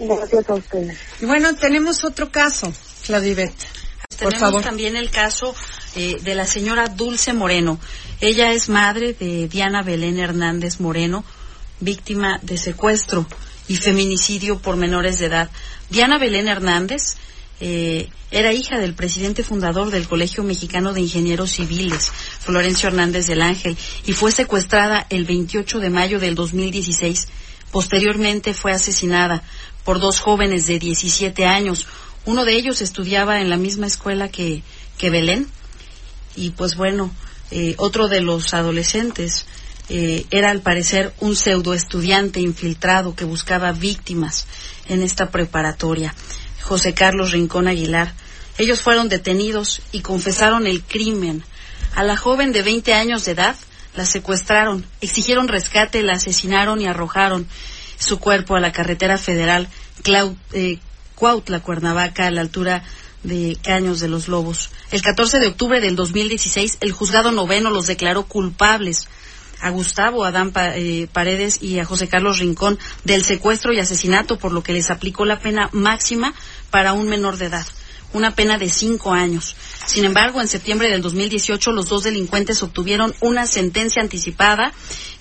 Gracias 0.00 0.50
a 0.50 0.54
ustedes. 0.54 0.98
Y 1.20 1.26
bueno, 1.26 1.54
tenemos 1.54 2.02
otro 2.04 2.32
caso, 2.32 2.72
Claudia 3.06 3.52
tenemos 4.16 4.62
también 4.62 4.96
el 4.96 5.10
caso 5.10 5.54
eh, 5.96 6.18
de 6.22 6.34
la 6.34 6.46
señora 6.46 6.88
Dulce 6.88 7.32
Moreno. 7.32 7.78
Ella 8.20 8.52
es 8.52 8.68
madre 8.68 9.12
de 9.12 9.48
Diana 9.48 9.82
Belén 9.82 10.18
Hernández 10.18 10.80
Moreno, 10.80 11.24
víctima 11.80 12.38
de 12.42 12.56
secuestro 12.56 13.26
y 13.68 13.76
feminicidio 13.76 14.58
por 14.58 14.76
menores 14.76 15.18
de 15.18 15.26
edad. 15.26 15.50
Diana 15.90 16.18
Belén 16.18 16.48
Hernández 16.48 17.16
eh, 17.60 18.08
era 18.30 18.52
hija 18.52 18.78
del 18.78 18.94
presidente 18.94 19.44
fundador 19.44 19.90
del 19.90 20.08
Colegio 20.08 20.42
Mexicano 20.42 20.92
de 20.92 21.00
Ingenieros 21.00 21.52
Civiles, 21.52 22.10
Florencio 22.40 22.88
Hernández 22.88 23.26
del 23.26 23.42
Ángel, 23.42 23.76
y 24.06 24.12
fue 24.12 24.32
secuestrada 24.32 25.06
el 25.08 25.24
28 25.24 25.78
de 25.78 25.90
mayo 25.90 26.18
del 26.18 26.34
2016. 26.34 27.28
Posteriormente 27.70 28.54
fue 28.54 28.72
asesinada 28.72 29.42
por 29.84 30.00
dos 30.00 30.18
jóvenes 30.18 30.66
de 30.66 30.78
17 30.78 31.46
años, 31.46 31.86
uno 32.26 32.44
de 32.44 32.54
ellos 32.54 32.80
estudiaba 32.80 33.40
en 33.40 33.50
la 33.50 33.56
misma 33.56 33.86
escuela 33.86 34.28
que, 34.28 34.62
que 34.98 35.10
Belén 35.10 35.48
y 36.36 36.50
pues 36.50 36.76
bueno, 36.76 37.12
eh, 37.50 37.74
otro 37.78 38.08
de 38.08 38.20
los 38.20 38.54
adolescentes 38.54 39.46
eh, 39.88 40.26
era 40.30 40.50
al 40.50 40.60
parecer 40.60 41.12
un 41.20 41.36
pseudo 41.36 41.74
estudiante 41.74 42.40
infiltrado 42.40 43.14
que 43.14 43.24
buscaba 43.24 43.72
víctimas 43.72 44.46
en 44.88 45.02
esta 45.02 45.30
preparatoria, 45.30 46.14
José 46.62 46.94
Carlos 46.94 47.32
Rincón 47.32 47.68
Aguilar. 47.68 48.12
Ellos 48.56 48.80
fueron 48.80 49.08
detenidos 49.08 49.82
y 49.92 50.00
confesaron 50.00 50.66
el 50.66 50.82
crimen. 50.82 51.44
A 51.94 52.02
la 52.02 52.16
joven 52.16 52.52
de 52.52 52.62
20 52.62 52.94
años 52.94 53.24
de 53.24 53.32
edad 53.32 53.56
la 53.94 54.06
secuestraron, 54.06 54.84
exigieron 55.00 55.48
rescate, 55.48 56.02
la 56.02 56.14
asesinaron 56.14 56.80
y 56.80 56.86
arrojaron 56.86 57.46
su 57.98 58.18
cuerpo 58.18 58.56
a 58.56 58.60
la 58.60 58.72
carretera 58.72 59.18
federal 59.18 59.68
eh, 60.52 60.78
Cuautla, 61.14 61.60
Cuernavaca, 61.60 62.26
a 62.26 62.30
la 62.30 62.40
altura 62.40 62.82
de 63.22 63.56
Caños 63.62 64.00
de 64.00 64.08
los 64.08 64.28
Lobos. 64.28 64.70
El 64.90 65.02
14 65.02 65.40
de 65.40 65.48
octubre 65.48 65.80
del 65.80 65.96
2016, 65.96 66.78
el 66.80 66.92
juzgado 66.92 67.32
noveno 67.32 67.70
los 67.70 67.86
declaró 67.86 68.24
culpables 68.24 69.08
a 69.60 69.70
Gustavo 69.70 70.24
Adán 70.24 70.52
eh, 70.56 71.08
Paredes 71.12 71.62
y 71.62 71.78
a 71.78 71.84
José 71.84 72.08
Carlos 72.08 72.38
Rincón 72.38 72.78
del 73.04 73.24
secuestro 73.24 73.72
y 73.72 73.80
asesinato, 73.80 74.38
por 74.38 74.52
lo 74.52 74.62
que 74.62 74.74
les 74.74 74.90
aplicó 74.90 75.24
la 75.24 75.40
pena 75.40 75.70
máxima 75.72 76.34
para 76.70 76.92
un 76.92 77.08
menor 77.08 77.38
de 77.38 77.46
edad, 77.46 77.66
una 78.14 78.34
pena 78.34 78.56
de 78.56 78.70
cinco 78.70 79.12
años. 79.12 79.54
Sin 79.86 80.04
embargo, 80.04 80.40
en 80.40 80.48
septiembre 80.48 80.88
del 80.88 81.02
2018 81.02 81.72
los 81.72 81.88
dos 81.88 82.04
delincuentes 82.04 82.62
obtuvieron 82.62 83.14
una 83.20 83.46
sentencia 83.46 84.00
anticipada. 84.00 84.72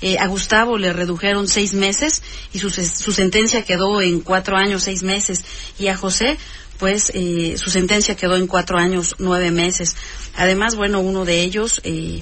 Eh, 0.02 0.18
a 0.20 0.28
Gustavo 0.28 0.78
le 0.78 0.94
redujeron 0.94 1.48
seis 1.48 1.74
meses 1.74 2.22
y 2.54 2.60
su, 2.60 2.70
sentencia 2.70 3.64
quedó 3.64 4.02
en 4.02 4.22
cuatro 4.22 4.56
años, 4.56 4.84
seis 4.84 5.04
meses. 5.04 5.44
Y 5.80 5.88
a 5.88 5.98
José, 5.98 6.38
pues 6.78 7.12
eh, 7.14 7.56
su 7.58 7.70
sentencia 7.70 8.16
quedó 8.16 8.38
en 8.38 8.48
cuatro 8.48 8.78
años, 8.78 9.16
nueve 9.18 9.52
meses. 9.52 9.96
Además, 10.36 10.76
bueno, 10.76 11.00
uno 11.00 11.26
de 11.26 11.42
ellos, 11.42 11.82
eh, 11.84 12.22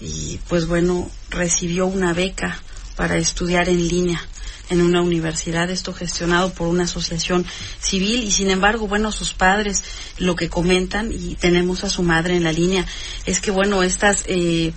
y, 0.00 0.38
pues 0.48 0.66
bueno, 0.66 1.10
recibió 1.30 1.86
una 1.86 2.12
beca 2.12 2.62
para 2.96 3.16
estudiar 3.16 3.68
en 3.68 3.88
línea 3.88 4.22
en 4.70 4.80
una 4.80 5.02
universidad, 5.02 5.70
esto 5.70 5.92
gestionado 5.92 6.52
por 6.52 6.68
una 6.68 6.84
asociación 6.84 7.46
civil 7.80 8.22
y 8.22 8.30
sin 8.30 8.50
embargo, 8.50 8.88
bueno, 8.88 9.12
sus 9.12 9.34
padres 9.34 9.84
lo 10.18 10.36
que 10.36 10.48
comentan 10.48 11.12
y 11.12 11.34
tenemos 11.34 11.84
a 11.84 11.90
su 11.90 12.02
madre 12.02 12.36
en 12.36 12.44
la 12.44 12.52
línea 12.52 12.86
es 13.26 13.40
que, 13.40 13.50
bueno, 13.50 13.82
estas 13.82 14.24
eh, 14.26 14.72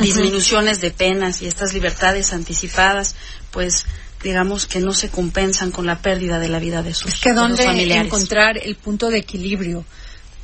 disminuciones 0.00 0.80
de 0.80 0.90
penas 0.90 1.42
y 1.42 1.46
estas 1.46 1.74
libertades 1.74 2.32
anticipadas, 2.32 3.14
pues 3.50 3.86
digamos 4.22 4.66
que 4.66 4.80
no 4.80 4.92
se 4.92 5.10
compensan 5.10 5.72
con 5.72 5.84
la 5.84 6.00
pérdida 6.00 6.38
de 6.38 6.48
la 6.48 6.58
vida 6.58 6.82
de 6.82 6.94
sus, 6.94 7.14
es 7.14 7.20
que 7.20 7.32
dónde 7.32 7.64
encontrar 7.96 8.56
el 8.56 8.76
punto 8.76 9.10
de 9.10 9.18
equilibrio 9.18 9.84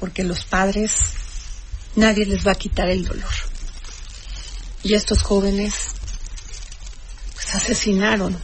porque 0.01 0.25
los 0.25 0.45
padres 0.45 0.93
nadie 1.97 2.27
les 2.27 2.47
va 2.47 2.53
a 2.53 2.57
quitar 2.57 2.89
el 2.89 3.05
dolor. 3.05 3.31
Y 4.83 4.95
estos 4.95 5.23
jóvenes 5.23 5.75
pues 7.35 7.55
asesinaron 7.55 8.37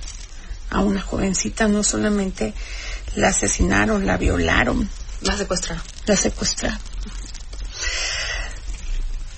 a 0.71 0.81
una 0.81 1.01
jovencita, 1.01 1.69
no 1.69 1.83
solamente 1.83 2.55
la 3.17 3.29
asesinaron, 3.29 4.07
la 4.07 4.17
violaron. 4.17 4.89
La 5.23 5.37
secuestraron. 5.37 5.83
La 6.07 6.17
secuestraron. 6.17 6.79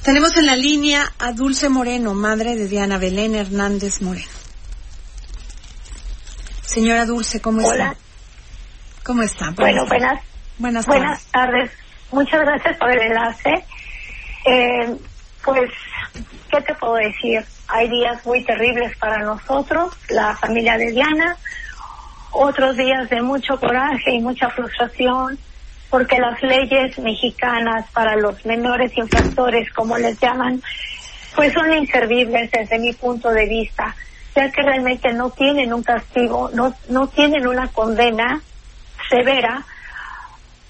Tenemos 0.03 0.37
en 0.37 0.47
la 0.47 0.57
línea 0.57 1.13
a 1.19 1.33
Dulce 1.33 1.69
Moreno, 1.69 2.15
madre 2.15 2.55
de 2.55 2.69
Diana 2.69 2.97
Belén 2.99 3.35
Hernández 3.35 4.03
Moreno. 4.03 4.29
Señora 6.63 7.07
Dulce, 7.07 7.41
¿cómo 7.41 7.61
está? 7.61 7.73
Hola. 7.73 7.97
¿Cómo 9.03 9.23
está? 9.23 9.51
bueno, 9.51 9.87
buenas. 9.87 10.21
Buenas 10.59 10.87
tardes. 10.87 11.01
Buenas 11.03 11.25
tardes. 11.27 11.71
Muchas 12.13 12.41
gracias 12.41 12.77
por 12.77 12.91
el 12.91 13.01
enlace. 13.01 13.65
Eh, 14.45 14.97
pues, 15.45 15.71
¿qué 16.51 16.61
te 16.61 16.75
puedo 16.75 16.95
decir? 16.95 17.45
Hay 17.69 17.89
días 17.89 18.25
muy 18.25 18.45
terribles 18.45 18.97
para 18.99 19.23
nosotros, 19.23 19.93
la 20.09 20.37
familia 20.37 20.77
de 20.79 20.93
Diana, 20.93 21.37
otros 22.31 22.77
días 22.77 23.09
de 23.11 23.23
mucho 23.23 23.59
coraje 23.59 24.13
y 24.13 24.21
mucha 24.21 24.51
frustración, 24.51 25.39
porque 25.91 26.19
las 26.19 26.41
leyes 26.43 26.99
mexicanas 26.99 27.91
para 27.93 28.17
los 28.17 28.45
menores 28.45 28.97
infractores, 28.97 29.73
como 29.73 29.97
les 29.99 30.19
llaman, 30.21 30.63
pues 31.35 31.53
son 31.55 31.73
inservibles 31.73 32.51
desde 32.51 32.79
mi 32.79 32.93
punto 32.93 33.31
de 33.31 33.47
vista, 33.47 33.95
ya 34.35 34.51
que 34.51 34.63
realmente 34.63 35.13
no 35.13 35.31
tienen 35.31 35.73
un 35.73 35.83
castigo, 35.83 36.51
no, 36.53 36.75
no 36.89 37.09
tienen 37.09 37.47
una 37.47 37.69
condena 37.69 38.41
severa 39.11 39.65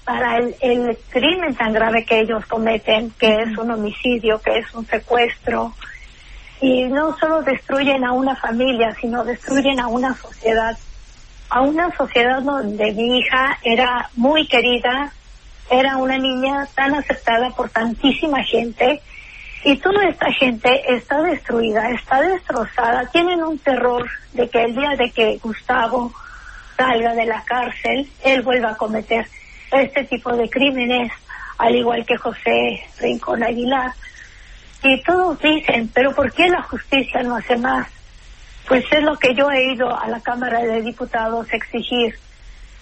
para 0.03 0.37
el, 0.37 0.55
el 0.61 0.97
crimen 1.09 1.53
tan 1.55 1.73
grave 1.73 2.05
que 2.05 2.21
ellos 2.21 2.45
cometen, 2.45 3.11
que 3.19 3.41
es 3.43 3.57
un 3.57 3.71
homicidio, 3.71 4.39
que 4.41 4.59
es 4.59 4.73
un 4.73 4.85
secuestro. 4.87 5.73
Y 6.61 6.85
no 6.85 7.17
solo 7.17 7.41
destruyen 7.41 8.03
a 8.03 8.11
una 8.11 8.35
familia, 8.35 8.95
sino 8.99 9.23
destruyen 9.23 9.79
a 9.79 9.87
una 9.87 10.15
sociedad. 10.15 10.77
A 11.49 11.61
una 11.61 11.95
sociedad 11.95 12.41
donde 12.41 12.91
mi 12.93 13.19
hija 13.19 13.59
era 13.63 14.09
muy 14.15 14.47
querida, 14.47 15.11
era 15.69 15.97
una 15.97 16.17
niña 16.17 16.67
tan 16.75 16.95
aceptada 16.95 17.51
por 17.51 17.69
tantísima 17.69 18.43
gente, 18.43 19.01
y 19.63 19.75
toda 19.77 20.05
esta 20.05 20.31
gente 20.33 20.81
está 20.93 21.21
destruida, 21.21 21.89
está 21.89 22.21
destrozada, 22.21 23.05
tienen 23.11 23.43
un 23.43 23.57
terror 23.57 24.07
de 24.33 24.49
que 24.49 24.63
el 24.63 24.75
día 24.75 24.91
de 24.97 25.11
que 25.11 25.39
Gustavo 25.43 26.13
salga 26.77 27.13
de 27.13 27.25
la 27.25 27.43
cárcel, 27.43 28.09
él 28.23 28.41
vuelva 28.43 28.69
a 28.71 28.77
cometer 28.77 29.27
este 29.71 30.03
tipo 30.05 30.31
de 30.35 30.49
crímenes, 30.49 31.11
al 31.57 31.75
igual 31.75 32.05
que 32.05 32.17
José 32.17 32.81
Rincón 32.99 33.43
Aguilar. 33.43 33.91
Y 34.83 35.01
todos 35.03 35.39
dicen, 35.39 35.89
pero 35.93 36.13
¿por 36.13 36.31
qué 36.33 36.47
la 36.47 36.61
justicia 36.63 37.23
no 37.23 37.37
hace 37.37 37.57
más? 37.57 37.87
Pues 38.67 38.85
es 38.91 39.03
lo 39.03 39.17
que 39.17 39.33
yo 39.33 39.49
he 39.49 39.73
ido 39.73 39.97
a 39.97 40.07
la 40.07 40.21
Cámara 40.21 40.61
de 40.61 40.81
Diputados 40.81 41.47
a 41.51 41.55
exigir 41.55 42.17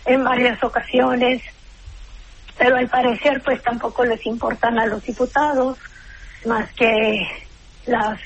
en 0.06 0.24
varias 0.24 0.62
ocasiones, 0.64 1.42
pero 2.58 2.78
al 2.78 2.88
parecer 2.90 3.42
pues 3.44 3.62
tampoco 3.64 4.04
les 4.06 4.26
importan 4.26 4.78
a 4.80 4.86
los 4.86 5.04
diputados 5.04 5.78
más 6.46 6.72
que 6.74 7.28
las 7.88 8.20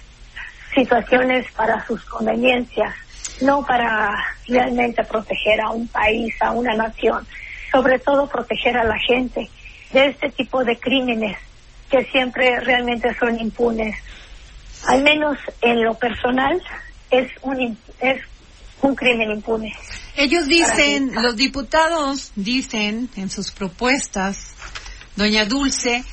situaciones 0.74 1.50
para 1.54 1.86
sus 1.86 2.04
conveniencias, 2.06 2.94
no 3.42 3.66
para 3.66 4.14
realmente 4.48 5.04
proteger 5.04 5.62
a 5.62 5.70
un 5.70 5.88
país, 5.88 6.34
a 6.42 6.52
una 6.52 6.76
nación 6.76 7.26
sobre 7.72 8.00
todo 8.00 8.28
proteger 8.28 8.78
a 8.78 8.84
la 8.84 8.98
gente 9.00 9.50
de 9.92 10.08
este 10.08 10.30
tipo 10.30 10.64
de 10.64 10.80
crímenes 10.80 11.38
que 11.90 12.06
siempre 12.06 12.60
realmente 12.60 13.16
son 13.18 13.40
impunes. 13.40 13.96
Al 14.88 15.04
menos 15.04 15.38
en 15.62 15.84
lo 15.84 15.96
personal 15.96 16.62
es 17.12 17.32
un 17.42 17.78
es 18.00 18.22
un 18.82 18.96
crimen 18.96 19.32
impune. 19.32 19.76
Ellos 20.16 20.48
dicen, 20.48 21.12
los 21.14 21.36
diputados 21.36 22.32
dicen 22.36 23.10
en 23.16 23.30
sus 23.30 23.52
propuestas, 23.52 24.54
doña 25.16 25.46
Dulce, 25.46 26.04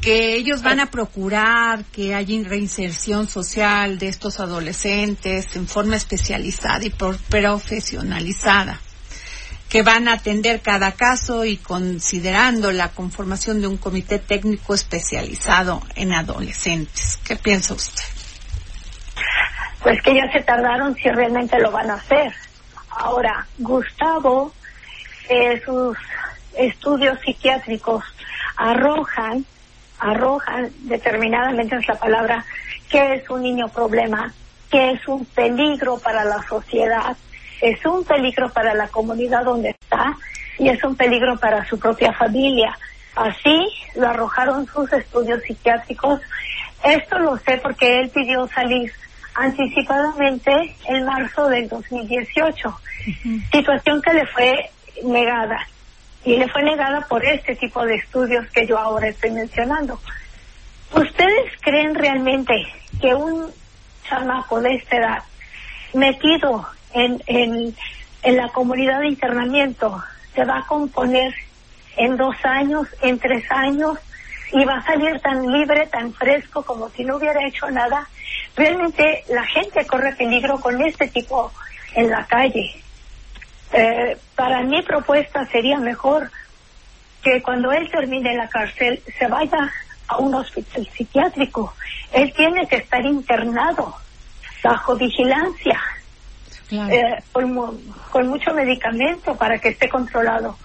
que 0.00 0.36
ellos 0.36 0.62
van 0.62 0.80
a 0.80 0.90
procurar 0.90 1.84
que 1.86 2.14
haya 2.14 2.48
reinserción 2.48 3.28
social 3.28 3.98
de 3.98 4.08
estos 4.08 4.40
adolescentes 4.40 5.54
en 5.54 5.66
forma 5.66 5.96
especializada 5.96 6.84
y 6.84 6.90
profesionalizada 6.90 8.80
que 9.74 9.82
van 9.82 10.06
a 10.06 10.12
atender 10.12 10.60
cada 10.60 10.92
caso 10.92 11.44
y 11.44 11.56
considerando 11.56 12.70
la 12.70 12.90
conformación 12.90 13.60
de 13.60 13.66
un 13.66 13.76
comité 13.76 14.20
técnico 14.20 14.72
especializado 14.72 15.82
en 15.96 16.12
adolescentes. 16.12 17.18
¿Qué 17.26 17.34
piensa 17.34 17.74
usted? 17.74 18.04
Pues 19.82 20.00
que 20.02 20.14
ya 20.14 20.30
se 20.32 20.42
tardaron 20.42 20.94
si 20.94 21.08
realmente 21.08 21.58
lo 21.58 21.72
van 21.72 21.90
a 21.90 21.94
hacer. 21.94 22.32
Ahora, 22.88 23.48
Gustavo, 23.58 24.52
eh, 25.28 25.60
sus 25.64 25.98
estudios 26.56 27.18
psiquiátricos 27.24 28.04
arrojan, 28.56 29.44
arrojan 29.98 30.70
determinadamente 30.82 31.74
es 31.74 31.88
la 31.88 31.98
palabra, 31.98 32.44
que 32.88 33.14
es 33.14 33.28
un 33.28 33.42
niño 33.42 33.68
problema, 33.70 34.32
que 34.70 34.92
es 34.92 35.08
un 35.08 35.24
peligro 35.24 35.98
para 35.98 36.24
la 36.24 36.40
sociedad, 36.48 37.16
es 37.64 37.84
un 37.86 38.04
peligro 38.04 38.50
para 38.50 38.74
la 38.74 38.88
comunidad 38.88 39.44
donde 39.44 39.70
está 39.70 40.14
y 40.58 40.68
es 40.68 40.84
un 40.84 40.96
peligro 40.96 41.38
para 41.38 41.64
su 41.66 41.78
propia 41.78 42.12
familia. 42.12 42.76
Así 43.16 43.66
lo 43.94 44.08
arrojaron 44.08 44.66
sus 44.66 44.92
estudios 44.92 45.42
psiquiátricos. 45.44 46.20
Esto 46.84 47.18
lo 47.18 47.38
sé 47.38 47.58
porque 47.62 48.00
él 48.00 48.10
pidió 48.10 48.46
salir 48.48 48.92
anticipadamente 49.34 50.76
en 50.88 51.06
marzo 51.06 51.48
del 51.48 51.68
2018, 51.68 52.80
situación 53.50 54.02
que 54.02 54.12
le 54.12 54.26
fue 54.26 54.70
negada. 55.02 55.66
Y 56.24 56.36
le 56.36 56.48
fue 56.48 56.62
negada 56.62 57.00
por 57.08 57.24
este 57.24 57.56
tipo 57.56 57.84
de 57.84 57.96
estudios 57.96 58.46
que 58.50 58.66
yo 58.66 58.78
ahora 58.78 59.08
estoy 59.08 59.30
mencionando. 59.30 59.98
¿Ustedes 60.92 61.52
creen 61.60 61.94
realmente 61.94 62.54
que 63.00 63.14
un 63.14 63.50
chamaco 64.08 64.60
de 64.60 64.74
esta 64.74 64.96
edad 64.96 65.22
metido 65.94 66.66
en, 66.94 67.22
en, 67.26 67.76
en 68.22 68.36
la 68.36 68.48
comunidad 68.48 69.00
de 69.00 69.08
internamiento 69.08 70.02
se 70.34 70.44
va 70.44 70.58
a 70.58 70.66
componer 70.66 71.34
en 71.96 72.16
dos 72.16 72.34
años, 72.44 72.88
en 73.02 73.18
tres 73.18 73.44
años, 73.50 73.98
y 74.52 74.64
va 74.64 74.76
a 74.76 74.84
salir 74.84 75.20
tan 75.20 75.52
libre, 75.52 75.86
tan 75.88 76.12
fresco, 76.12 76.62
como 76.62 76.88
si 76.90 77.04
no 77.04 77.16
hubiera 77.16 77.46
hecho 77.46 77.70
nada. 77.70 78.08
Realmente 78.56 79.24
la 79.28 79.44
gente 79.44 79.86
corre 79.86 80.14
peligro 80.14 80.60
con 80.60 80.80
este 80.82 81.08
tipo 81.08 81.52
en 81.94 82.10
la 82.10 82.24
calle. 82.26 82.82
Eh, 83.72 84.16
para 84.36 84.62
mi 84.62 84.82
propuesta 84.82 85.46
sería 85.46 85.78
mejor 85.78 86.30
que 87.22 87.42
cuando 87.42 87.72
él 87.72 87.90
termine 87.90 88.36
la 88.36 88.48
cárcel 88.48 89.02
se 89.18 89.26
vaya 89.26 89.72
a 90.06 90.18
un 90.18 90.34
hospital 90.34 90.88
psiquiátrico. 90.96 91.74
Él 92.12 92.32
tiene 92.34 92.68
que 92.68 92.76
estar 92.76 93.04
internado 93.04 93.96
bajo 94.62 94.96
vigilancia 94.96 95.80
eh, 96.90 97.22
con, 97.32 98.28
mucho 98.28 98.54
medicamento 98.54 99.34
para 99.36 99.58
que 99.58 99.70
esté 99.70 99.88
controlado. 99.88 100.56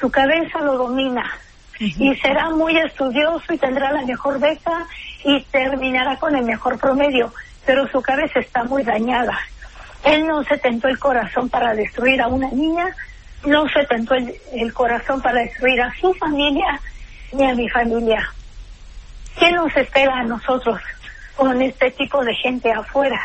Su 0.00 0.10
cabeza 0.10 0.60
lo 0.60 0.76
domina 0.76 1.24
y 1.78 2.14
será 2.16 2.50
muy 2.50 2.76
estudioso 2.76 3.52
y 3.52 3.58
tendrá 3.58 3.92
la 3.92 4.02
mejor 4.02 4.38
beca 4.38 4.86
y 5.24 5.42
terminará 5.44 6.16
con 6.16 6.34
el 6.34 6.44
mejor 6.44 6.78
promedio, 6.78 7.32
pero 7.64 7.88
su 7.88 8.00
cabeza 8.00 8.40
está 8.40 8.64
muy 8.64 8.82
dañada. 8.82 9.38
Él 10.04 10.26
no 10.26 10.42
se 10.44 10.58
tentó 10.58 10.88
el 10.88 10.98
corazón 10.98 11.48
para 11.48 11.74
destruir 11.74 12.22
a 12.22 12.28
una 12.28 12.48
niña, 12.50 12.86
no 13.44 13.68
se 13.68 13.84
tentó 13.84 14.14
el, 14.14 14.34
el 14.52 14.72
corazón 14.72 15.20
para 15.20 15.40
destruir 15.40 15.80
a 15.82 15.92
su 16.00 16.14
familia 16.14 16.80
ni 17.32 17.44
a 17.44 17.54
mi 17.54 17.68
familia. 17.68 18.32
¿Qué 19.38 19.50
nos 19.52 19.74
espera 19.76 20.18
a 20.18 20.22
nosotros 20.22 20.80
con 21.36 21.60
este 21.60 21.90
tipo 21.90 22.24
de 22.24 22.34
gente 22.34 22.72
afuera? 22.72 23.20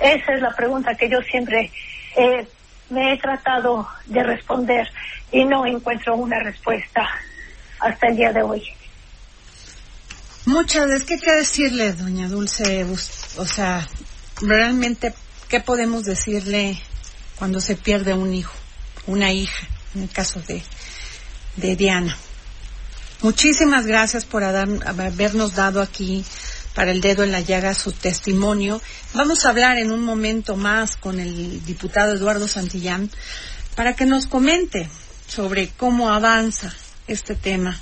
Esa 0.00 0.34
es 0.34 0.42
la 0.42 0.54
pregunta 0.54 0.94
que 0.94 1.08
yo 1.08 1.20
siempre 1.22 1.70
eh, 2.16 2.46
me 2.90 3.12
he 3.12 3.18
tratado 3.18 3.88
de 4.06 4.22
responder 4.22 4.88
y 5.32 5.44
no 5.44 5.66
encuentro 5.66 6.16
una 6.16 6.40
respuesta 6.40 7.08
hasta 7.80 8.08
el 8.08 8.16
día 8.16 8.32
de 8.32 8.42
hoy. 8.42 8.62
Muchas 10.46 10.86
veces, 10.86 11.04
¿qué 11.04 11.18
que 11.18 11.32
decirle, 11.32 11.92
doña 11.94 12.28
Dulce? 12.28 12.84
O 13.38 13.46
sea, 13.46 13.88
realmente, 14.42 15.14
¿qué 15.48 15.60
podemos 15.60 16.04
decirle 16.04 16.78
cuando 17.38 17.60
se 17.60 17.76
pierde 17.76 18.12
un 18.12 18.34
hijo, 18.34 18.54
una 19.06 19.32
hija, 19.32 19.66
en 19.94 20.02
el 20.02 20.10
caso 20.10 20.40
de, 20.40 20.62
de 21.56 21.76
Diana? 21.76 22.16
Muchísimas 23.22 23.86
gracias 23.86 24.26
por 24.26 24.44
habernos 24.44 25.54
dado 25.54 25.80
aquí 25.80 26.24
para 26.74 26.90
el 26.90 27.00
dedo 27.00 27.22
en 27.22 27.32
la 27.32 27.40
llaga 27.40 27.74
su 27.74 27.92
testimonio. 27.92 28.80
Vamos 29.14 29.44
a 29.44 29.50
hablar 29.50 29.78
en 29.78 29.92
un 29.92 30.04
momento 30.04 30.56
más 30.56 30.96
con 30.96 31.20
el 31.20 31.64
diputado 31.64 32.14
Eduardo 32.14 32.48
Santillán 32.48 33.10
para 33.76 33.94
que 33.94 34.04
nos 34.04 34.26
comente 34.26 34.88
sobre 35.26 35.68
cómo 35.68 36.10
avanza 36.10 36.72
este 37.06 37.34
tema 37.34 37.80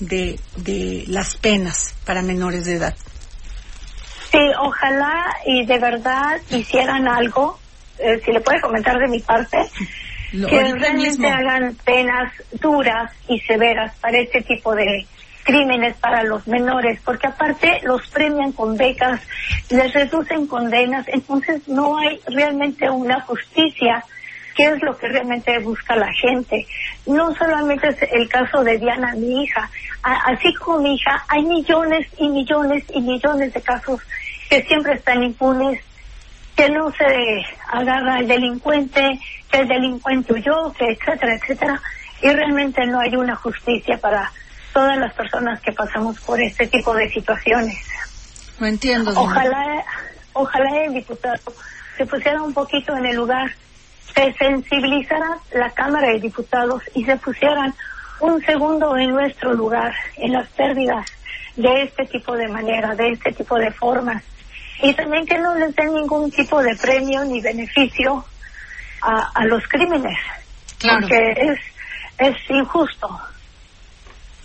de, 0.00 0.38
de 0.56 1.04
las 1.08 1.36
penas 1.36 1.94
para 2.04 2.22
menores 2.22 2.64
de 2.64 2.74
edad. 2.74 2.94
Sí, 4.30 4.38
ojalá 4.60 5.36
y 5.46 5.64
de 5.64 5.78
verdad 5.78 6.40
hicieran 6.50 7.08
algo, 7.08 7.58
eh, 7.98 8.20
si 8.24 8.32
le 8.32 8.40
puede 8.40 8.60
comentar 8.60 8.98
de 8.98 9.08
mi 9.08 9.20
parte, 9.20 9.58
que 10.30 10.74
realmente 10.74 11.28
hagan 11.28 11.74
penas 11.84 12.32
duras 12.60 13.12
y 13.28 13.38
severas 13.40 13.94
para 14.00 14.18
este 14.18 14.42
tipo 14.42 14.74
de, 14.74 15.06
crímenes 15.46 15.96
para 15.98 16.24
los 16.24 16.46
menores, 16.48 17.00
porque 17.04 17.28
aparte 17.28 17.80
los 17.84 18.06
premian 18.08 18.50
con 18.52 18.76
becas, 18.76 19.20
les 19.70 19.94
reducen 19.94 20.46
condenas, 20.48 21.06
entonces 21.08 21.66
no 21.68 21.96
hay 21.96 22.20
realmente 22.26 22.90
una 22.90 23.20
justicia 23.20 24.04
que 24.56 24.64
es 24.64 24.82
lo 24.82 24.96
que 24.98 25.06
realmente 25.06 25.58
busca 25.60 25.94
la 25.94 26.12
gente. 26.14 26.66
No 27.06 27.32
solamente 27.36 27.88
es 27.88 27.96
el 28.10 28.28
caso 28.28 28.64
de 28.64 28.78
Diana, 28.78 29.14
mi 29.14 29.44
hija, 29.44 29.70
así 30.02 30.52
como 30.54 30.80
mi 30.80 30.96
hija, 30.96 31.24
hay 31.28 31.42
millones 31.42 32.08
y 32.18 32.28
millones 32.28 32.84
y 32.92 33.00
millones 33.00 33.54
de 33.54 33.60
casos 33.60 34.00
que 34.50 34.62
siempre 34.64 34.94
están 34.94 35.22
impunes, 35.22 35.80
que 36.56 36.68
no 36.70 36.90
se 36.92 37.44
agarra 37.70 38.18
el 38.18 38.26
delincuente, 38.26 39.20
que 39.50 39.58
el 39.58 39.68
delincuente 39.68 40.32
huyó, 40.32 40.72
que 40.72 40.86
etcétera, 40.86 41.34
etcétera, 41.34 41.80
y 42.22 42.30
realmente 42.30 42.84
no 42.86 42.98
hay 42.98 43.14
una 43.14 43.36
justicia 43.36 43.98
para 43.98 44.32
todas 44.76 44.98
las 44.98 45.14
personas 45.14 45.58
que 45.62 45.72
pasamos 45.72 46.20
por 46.20 46.38
este 46.38 46.66
tipo 46.66 46.92
de 46.92 47.10
situaciones. 47.10 47.78
No 48.60 48.66
entiendo. 48.66 49.10
Ojalá, 49.16 49.82
ojalá 50.34 50.84
el 50.84 50.92
diputado 50.92 51.40
se 51.96 52.04
pusiera 52.04 52.42
un 52.42 52.52
poquito 52.52 52.94
en 52.94 53.06
el 53.06 53.16
lugar, 53.16 53.50
se 54.14 54.34
sensibilizara 54.34 55.38
la 55.54 55.70
Cámara 55.70 56.08
de 56.08 56.20
Diputados 56.20 56.82
y 56.94 57.06
se 57.06 57.16
pusieran 57.16 57.72
un 58.20 58.44
segundo 58.44 58.98
en 58.98 59.12
nuestro 59.12 59.54
lugar, 59.54 59.94
en 60.18 60.32
las 60.34 60.46
pérdidas 60.48 61.06
de 61.56 61.84
este 61.84 62.04
tipo 62.04 62.36
de 62.36 62.48
manera, 62.48 62.94
de 62.94 63.12
este 63.12 63.32
tipo 63.32 63.58
de 63.58 63.70
formas. 63.70 64.22
Y 64.82 64.92
también 64.92 65.24
que 65.24 65.38
no 65.38 65.54
les 65.54 65.74
den 65.74 65.94
ningún 65.94 66.30
tipo 66.30 66.62
de 66.62 66.76
premio 66.76 67.24
ni 67.24 67.40
beneficio 67.40 68.26
a, 69.00 69.30
a 69.34 69.46
los 69.46 69.66
crímenes. 69.68 70.18
Claro. 70.76 71.00
Porque 71.00 71.32
es, 71.34 71.60
es 72.18 72.50
injusto. 72.50 73.08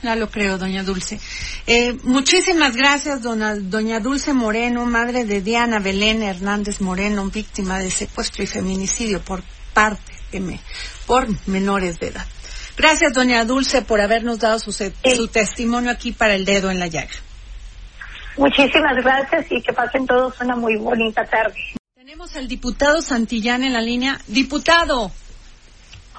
Ya 0.03 0.15
lo 0.15 0.29
creo, 0.29 0.57
doña 0.57 0.83
Dulce. 0.83 1.19
Eh, 1.67 1.95
muchísimas 2.03 2.75
gracias, 2.75 3.21
dona, 3.21 3.55
doña 3.55 3.99
Dulce 3.99 4.33
Moreno, 4.33 4.85
madre 4.85 5.25
de 5.25 5.41
Diana 5.41 5.79
Belén 5.79 6.23
Hernández 6.23 6.81
Moreno, 6.81 7.25
víctima 7.25 7.77
de 7.77 7.91
secuestro 7.91 8.43
y 8.43 8.47
feminicidio 8.47 9.21
por 9.21 9.43
parte 9.73 10.11
de 10.31 10.39
me, 10.39 10.59
por 11.05 11.27
menores 11.47 11.99
de 11.99 12.07
edad. 12.07 12.25
Gracias, 12.77 13.13
doña 13.13 13.45
Dulce, 13.45 13.83
por 13.83 14.01
habernos 14.01 14.39
dado 14.39 14.57
su, 14.57 14.71
su 14.71 15.27
testimonio 15.27 15.91
aquí 15.91 16.11
para 16.11 16.33
el 16.33 16.45
dedo 16.45 16.71
en 16.71 16.79
la 16.79 16.87
llaga. 16.87 17.13
Muchísimas 18.37 18.95
gracias 19.03 19.45
y 19.51 19.61
que 19.61 19.73
pasen 19.73 20.07
todos 20.07 20.39
una 20.41 20.55
muy 20.55 20.77
bonita 20.77 21.23
tarde. 21.25 21.59
Tenemos 21.95 22.35
al 22.35 22.47
diputado 22.47 23.01
Santillán 23.01 23.63
en 23.63 23.73
la 23.73 23.81
línea. 23.81 24.19
Diputado. 24.27 25.11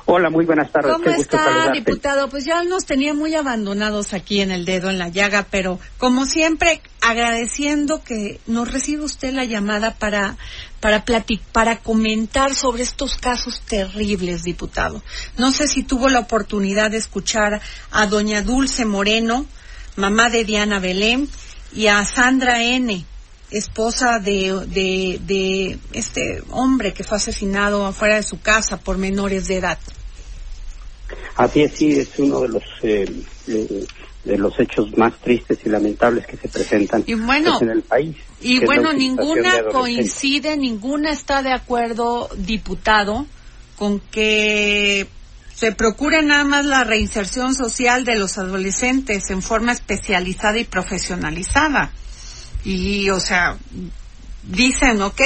Hola, 0.04 0.30
muy 0.30 0.44
buenas 0.44 0.70
tardes. 0.72 0.92
¿Cómo 0.92 1.10
está, 1.10 1.70
diputado? 1.72 2.28
Pues 2.28 2.44
ya 2.44 2.64
nos 2.64 2.84
tenía 2.84 3.14
muy 3.14 3.34
abandonados 3.34 4.12
aquí 4.12 4.40
en 4.40 4.50
el 4.50 4.64
dedo 4.64 4.90
en 4.90 4.98
la 4.98 5.08
llaga, 5.08 5.46
pero 5.50 5.78
como 5.96 6.26
siempre, 6.26 6.82
agradeciendo 7.00 8.02
que 8.02 8.40
nos 8.46 8.72
reciba 8.72 9.04
usted 9.04 9.32
la 9.32 9.44
llamada 9.44 9.94
para 9.94 10.36
para 10.80 11.04
para 11.52 11.78
comentar 11.78 12.54
sobre 12.56 12.82
estos 12.82 13.14
casos 13.16 13.60
terribles, 13.60 14.42
diputado. 14.42 15.02
No 15.38 15.52
sé 15.52 15.68
si 15.68 15.84
tuvo 15.84 16.08
la 16.08 16.20
oportunidad 16.20 16.90
de 16.90 16.96
escuchar 16.96 17.60
a 17.92 18.06
doña 18.06 18.42
Dulce 18.42 18.84
Moreno, 18.84 19.46
mamá 19.94 20.30
de 20.30 20.44
Diana 20.44 20.80
Belén, 20.80 21.28
y 21.72 21.86
a 21.86 22.04
Sandra 22.04 22.62
N 22.62 23.06
esposa 23.52 24.18
de, 24.18 24.66
de, 24.66 25.20
de 25.24 25.78
este 25.92 26.42
hombre 26.50 26.92
que 26.92 27.04
fue 27.04 27.18
asesinado 27.18 27.86
afuera 27.86 28.16
de 28.16 28.22
su 28.22 28.40
casa 28.40 28.78
por 28.78 28.98
menores 28.98 29.48
de 29.48 29.58
edad. 29.58 29.78
Así 31.36 31.62
es, 31.62 31.72
sí, 31.72 31.98
es 31.98 32.18
uno 32.18 32.40
de 32.40 32.48
los 32.48 32.62
eh, 32.82 33.24
de 34.24 34.38
los 34.38 34.58
hechos 34.60 34.96
más 34.96 35.18
tristes 35.20 35.58
y 35.64 35.68
lamentables 35.68 36.26
que 36.26 36.36
se 36.36 36.48
presentan 36.48 37.02
pues, 37.02 37.62
en 37.62 37.70
el 37.70 37.82
país. 37.82 38.16
Y 38.40 38.64
bueno, 38.64 38.92
ninguna 38.92 39.64
coincide, 39.70 40.56
ninguna 40.56 41.10
está 41.10 41.42
de 41.42 41.52
acuerdo, 41.52 42.28
diputado, 42.36 43.26
con 43.76 43.98
que 43.98 45.08
se 45.54 45.72
procure 45.72 46.22
nada 46.22 46.44
más 46.44 46.64
la 46.64 46.84
reinserción 46.84 47.54
social 47.54 48.04
de 48.04 48.16
los 48.16 48.38
adolescentes 48.38 49.30
en 49.30 49.42
forma 49.42 49.72
especializada 49.72 50.58
y 50.58 50.64
profesionalizada. 50.64 51.92
Y, 52.64 53.10
o 53.10 53.20
sea, 53.20 53.56
dicen, 54.42 55.02
ok, 55.02 55.20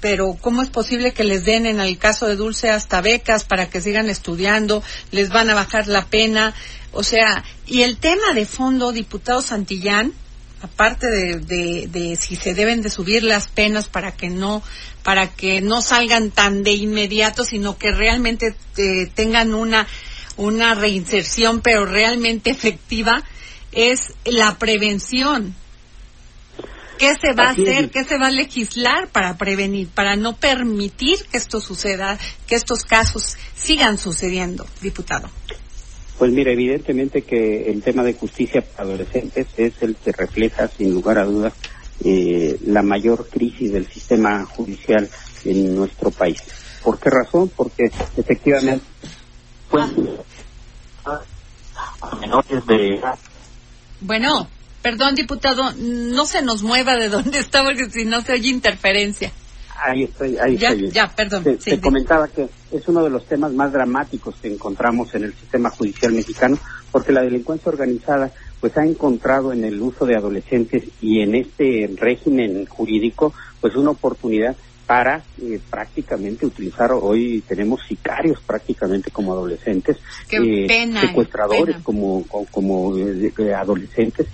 pero 0.00 0.36
¿cómo 0.40 0.62
es 0.62 0.68
posible 0.68 1.12
que 1.12 1.24
les 1.24 1.44
den 1.44 1.66
en 1.66 1.80
el 1.80 1.96
caso 1.98 2.26
de 2.26 2.36
Dulce 2.36 2.70
hasta 2.70 3.00
becas 3.00 3.44
para 3.44 3.70
que 3.70 3.80
sigan 3.80 4.08
estudiando? 4.10 4.82
Les 5.10 5.28
van 5.28 5.50
a 5.50 5.54
bajar 5.54 5.86
la 5.86 6.06
pena. 6.06 6.54
O 6.92 7.02
sea, 7.02 7.44
y 7.66 7.82
el 7.82 7.96
tema 7.98 8.32
de 8.34 8.46
fondo, 8.46 8.92
diputado 8.92 9.40
Santillán, 9.42 10.12
aparte 10.60 11.08
de, 11.10 11.86
de, 11.88 12.16
si 12.16 12.36
se 12.36 12.54
deben 12.54 12.82
de 12.82 12.90
subir 12.90 13.22
las 13.22 13.48
penas 13.48 13.88
para 13.88 14.12
que 14.12 14.28
no 14.28 14.62
para 15.02 15.28
que 15.28 15.60
no 15.60 15.82
salgan 15.82 16.30
tan 16.30 16.62
de 16.62 16.72
inmediato, 16.72 17.44
sino 17.44 17.76
que 17.76 17.90
realmente 17.90 18.54
eh, 18.76 19.10
tengan 19.14 19.54
una 19.54 19.86
una 20.36 20.74
reinserción, 20.74 21.60
pero 21.60 21.86
realmente 21.86 22.50
efectiva, 22.52 23.22
es 23.72 24.14
la 24.24 24.58
prevención. 24.58 25.54
¿Qué 27.02 27.16
se 27.16 27.32
va 27.32 27.48
a 27.48 27.50
hacer? 27.50 27.90
¿Qué 27.90 28.04
se 28.04 28.16
va 28.16 28.28
a 28.28 28.30
legislar 28.30 29.08
para 29.08 29.36
prevenir, 29.36 29.88
para 29.88 30.14
no 30.14 30.36
permitir 30.36 31.18
que 31.32 31.36
esto 31.36 31.60
suceda, 31.60 32.16
que 32.46 32.54
estos 32.54 32.84
casos 32.84 33.36
sigan 33.56 33.98
sucediendo, 33.98 34.64
diputado? 34.80 35.28
Pues 36.16 36.30
mira, 36.30 36.52
evidentemente 36.52 37.22
que 37.22 37.68
el 37.68 37.82
tema 37.82 38.04
de 38.04 38.14
justicia 38.14 38.62
para 38.62 38.84
adolescentes 38.90 39.48
es 39.56 39.82
el 39.82 39.96
que 39.96 40.12
refleja, 40.12 40.68
sin 40.68 40.94
lugar 40.94 41.18
a 41.18 41.24
dudas, 41.24 41.54
eh, 42.04 42.56
la 42.66 42.82
mayor 42.82 43.28
crisis 43.28 43.72
del 43.72 43.88
sistema 43.88 44.44
judicial 44.44 45.10
en 45.44 45.74
nuestro 45.74 46.12
país. 46.12 46.38
¿Por 46.84 47.00
qué 47.00 47.10
razón? 47.10 47.50
Porque 47.56 47.86
efectivamente, 48.16 48.86
pues, 49.68 49.86
menores 52.20 52.66
de 52.68 53.00
Bueno. 54.00 54.48
Perdón, 54.82 55.14
diputado, 55.14 55.72
no 55.78 56.26
se 56.26 56.42
nos 56.42 56.62
mueva 56.62 56.96
de 56.96 57.08
donde 57.08 57.38
está 57.38 57.62
porque 57.64 57.88
si 57.88 58.04
no 58.04 58.20
se 58.20 58.32
oye 58.32 58.48
interferencia. 58.48 59.30
Ahí 59.84 60.04
estoy, 60.04 60.36
ahí 60.38 60.56
ya, 60.56 60.70
estoy. 60.70 60.90
Ya, 60.90 61.08
perdón. 61.08 61.44
Te, 61.64 61.80
comentaba 61.80 62.28
que 62.28 62.48
es 62.70 62.88
uno 62.88 63.02
de 63.02 63.10
los 63.10 63.26
temas 63.26 63.52
más 63.52 63.72
dramáticos 63.72 64.36
que 64.40 64.52
encontramos 64.52 65.14
en 65.14 65.24
el 65.24 65.34
sistema 65.34 65.70
judicial 65.70 66.12
mexicano, 66.12 66.58
porque 66.90 67.12
la 67.12 67.22
delincuencia 67.22 67.70
organizada 67.70 68.30
pues 68.60 68.76
ha 68.76 68.84
encontrado 68.84 69.52
en 69.52 69.64
el 69.64 69.80
uso 69.80 70.06
de 70.06 70.16
adolescentes 70.16 70.84
y 71.00 71.20
en 71.20 71.34
este 71.34 71.90
régimen 71.96 72.66
jurídico 72.66 73.34
pues 73.60 73.74
una 73.74 73.90
oportunidad 73.90 74.56
para 74.92 75.24
eh, 75.40 75.58
prácticamente 75.70 76.44
utilizar, 76.44 76.90
hoy 76.92 77.42
tenemos 77.48 77.80
sicarios 77.88 78.42
prácticamente 78.46 79.10
como 79.10 79.32
adolescentes, 79.32 79.96
eh, 80.30 80.66
secuestradores 81.00 81.78
como, 81.82 82.26
como, 82.50 82.98
eh, 82.98 83.54
adolescentes, 83.56 84.26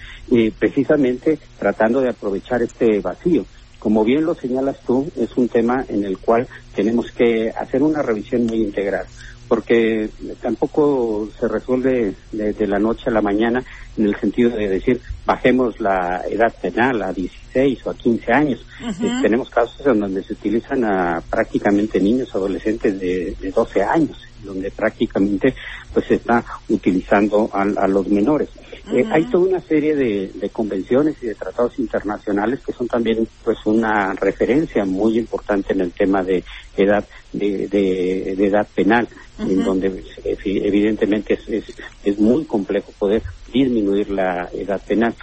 precisamente 0.59 1.38
tratando 1.61 2.01
de 2.01 2.11
aprovechar 2.11 2.61
este 2.61 2.99
vacío. 2.99 3.47
Como 3.79 4.03
bien 4.03 4.25
lo 4.25 4.35
señalas 4.35 4.81
tú, 4.85 5.09
es 5.16 5.37
un 5.37 5.49
tema 5.49 5.85
en 5.88 6.03
el 6.03 6.18
cual 6.18 6.49
tenemos 6.75 7.12
que 7.12 7.51
hacer 7.51 7.81
una 7.81 8.03
revisión 8.03 8.44
muy 8.47 8.61
integral 8.61 9.07
porque 9.49 10.11
tampoco 10.41 11.29
se 11.39 11.49
resuelve 11.49 12.15
de, 12.33 12.67
la 12.67 12.79
noche 12.79 13.05
a 13.07 13.13
la 13.13 13.23
mañana 13.23 13.65
en 13.97 14.07
el 14.07 14.17
sentido 14.21 14.51
de 14.51 14.69
decir 14.69 15.01
bajemos 15.25 15.81
la 15.81 16.23
edad 16.29 16.55
penal 16.61 17.03
a 17.03 17.13
16 17.13 17.87
o 17.87 17.91
a 17.91 17.95
15 17.97 18.33
años. 18.33 18.67
Eh, 18.81 19.11
tenemos 19.23 19.51
casos 19.51 19.85
en 19.87 20.01
donde 20.01 20.23
se 20.23 20.35
utilizan 20.35 20.85
a 20.85 21.23
prácticamente 21.29 22.01
niños, 22.01 22.35
adolescentes 22.35 22.99
de, 23.01 23.35
de 23.41 23.51
12 23.51 23.83
años, 23.83 24.19
donde 24.45 24.71
prácticamente 24.71 25.55
pues 25.93 26.07
se 26.07 26.15
está 26.15 26.45
utilizando 26.69 27.51
a, 27.53 27.65
los 27.89 28.07
menores. 28.09 28.49
Eh, 28.92 29.05
hay 29.11 29.24
toda 29.24 29.48
una 29.48 29.61
serie 29.61 29.94
de, 29.94 30.31
de, 30.35 30.48
convenciones 30.51 31.16
y 31.22 31.27
de 31.27 31.35
tratados 31.35 31.79
internacionales 31.79 32.61
que 32.64 32.72
son 32.72 32.88
también 32.88 33.29
pues 33.44 33.59
una 33.66 34.14
referencia 34.14 34.85
muy 34.85 35.18
importante 35.18 35.74
en 35.74 35.83
el 35.83 35.92
tema 35.92 36.22
de 36.22 36.42
edad 36.77 37.05
de, 37.33 37.68
de, 37.68 38.33
edad 38.46 38.66
penal, 38.74 39.07
en 39.38 39.62
donde 39.62 40.05
evidentemente 40.44 41.35
es, 41.35 41.48
es, 41.48 41.64
es 42.05 42.18
muy 42.18 42.44
complejo 42.44 42.92
poder 42.98 43.22
disminuir 43.53 44.11
la 44.11 44.48
edad 44.53 44.81
penal. 44.87 45.14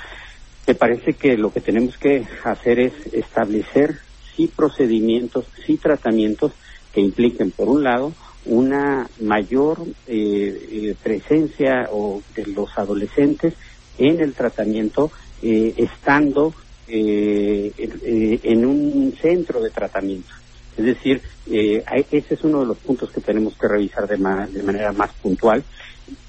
Me 0.67 0.75
parece 0.75 1.13
que 1.13 1.37
lo 1.37 1.51
que 1.51 1.61
tenemos 1.61 1.97
que 1.97 2.27
hacer 2.43 2.79
es 2.79 2.93
establecer 3.13 3.97
sí 4.35 4.51
procedimientos, 4.53 5.45
sí 5.65 5.77
tratamientos 5.77 6.51
que 6.93 7.01
impliquen, 7.01 7.51
por 7.51 7.67
un 7.67 7.83
lado, 7.83 8.13
una 8.45 9.09
mayor 9.21 9.79
eh, 10.07 10.67
eh, 10.71 10.95
presencia 11.01 11.89
o 11.91 12.21
de 12.35 12.45
los 12.47 12.77
adolescentes 12.77 13.53
en 13.97 14.21
el 14.21 14.33
tratamiento, 14.33 15.11
eh, 15.41 15.73
estando 15.77 16.53
en 16.87 18.63
un 18.63 19.11
centro 19.19 19.59
de 19.59 19.71
tratamiento. 19.71 20.31
Es 20.77 20.85
decir, 20.85 21.19
ese 21.47 22.33
es 22.35 22.43
uno 22.43 22.59
de 22.59 22.67
los 22.67 22.77
puntos 22.77 23.09
que 23.09 23.21
tenemos 23.21 23.57
que 23.57 23.67
revisar 23.67 24.07
de, 24.07 24.17
de 24.17 24.63
manera 24.63 24.91
más 24.91 25.11
puntual, 25.13 25.63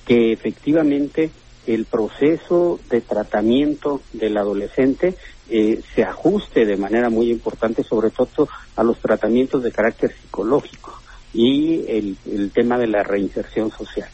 que 0.06 0.32
efectivamente 0.32 1.30
el 1.66 1.84
proceso 1.84 2.80
de 2.88 3.02
tratamiento 3.02 4.00
del 4.14 4.38
adolescente 4.38 5.16
se 5.46 6.02
ajuste 6.02 6.64
de 6.64 6.78
manera 6.78 7.10
muy 7.10 7.30
importante, 7.30 7.82
sobre 7.82 8.08
todo 8.08 8.48
a 8.76 8.82
los 8.82 8.98
tratamientos 8.98 9.62
de 9.62 9.72
carácter 9.72 10.14
psicológico 10.14 11.02
y 11.32 11.84
el, 11.88 12.16
el 12.30 12.50
tema 12.50 12.78
de 12.78 12.86
la 12.86 13.02
reinserción 13.02 13.70
social. 13.70 14.08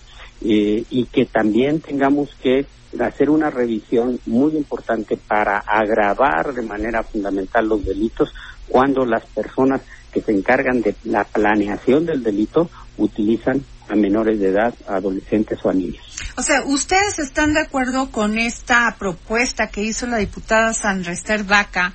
Eh, 0.44 0.85
y 0.90 1.05
que 1.07 1.27
también 1.27 1.81
tengamos 1.81 2.35
que 2.42 2.66
hacer 3.01 3.31
una 3.31 3.48
revisión 3.48 4.18
muy 4.27 4.57
importante 4.57 5.16
para 5.16 5.59
agravar 5.59 6.53
de 6.53 6.62
manera 6.62 7.03
fundamental 7.05 7.68
los 7.68 7.85
delitos 7.85 8.35
cuando 8.68 9.07
las 9.07 9.25
personas 9.27 9.83
que 10.12 10.20
se 10.20 10.33
encargan 10.33 10.83
de 10.83 10.94
la 11.05 11.25
planeación 11.25 12.05
del 12.07 12.22
delito 12.22 12.68
utilizan 12.98 13.64
a 13.88 13.94
menores 13.94 14.40
de 14.40 14.48
edad, 14.48 14.75
adolescentes 14.88 15.59
o 15.64 15.70
a 15.70 15.75
niños. 15.75 16.05
O 16.37 16.42
sea, 16.42 16.64
¿ustedes 16.64 17.18
están 17.18 17.55
de 17.55 17.61
acuerdo 17.61 18.11
con 18.11 18.38
esta 18.38 18.94
propuesta 18.98 19.68
que 19.68 19.83
hizo 19.83 20.07
la 20.07 20.18
diputada 20.18 20.75
Sandrester 20.75 21.44
Vaca, 21.44 21.92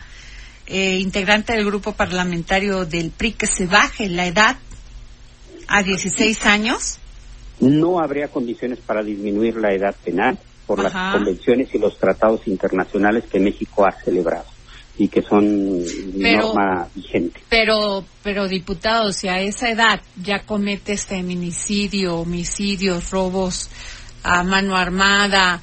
eh, 0.67 0.99
integrante 0.99 1.53
del 1.53 1.65
grupo 1.65 1.93
parlamentario 1.93 2.85
del 2.85 3.11
PRI, 3.11 3.33
que 3.33 3.47
se 3.47 3.67
baje 3.67 4.09
la 4.09 4.25
edad 4.25 4.57
a 5.67 5.83
16 5.83 6.45
años? 6.45 6.97
No 7.59 7.99
habría 7.99 8.27
condiciones 8.27 8.79
para 8.79 9.03
disminuir 9.03 9.57
la 9.57 9.73
edad 9.73 9.95
penal 10.03 10.37
por 10.65 10.83
las 10.83 10.93
convenciones 11.13 11.73
y 11.73 11.79
los 11.79 11.97
tratados 11.97 12.47
internacionales 12.47 13.23
que 13.31 13.39
México 13.39 13.85
ha 13.85 13.91
celebrado 13.91 14.45
y 14.97 15.07
que 15.07 15.21
son 15.21 15.83
norma 16.15 16.87
vigente. 16.93 17.41
Pero, 17.49 18.03
pero 18.23 18.47
diputado, 18.47 19.11
si 19.11 19.27
a 19.27 19.39
esa 19.39 19.69
edad 19.69 20.01
ya 20.21 20.43
cometes 20.43 21.05
feminicidio, 21.05 22.17
homicidios, 22.17 23.11
robos 23.11 23.69
a 24.23 24.43
mano 24.43 24.75
armada, 24.75 25.61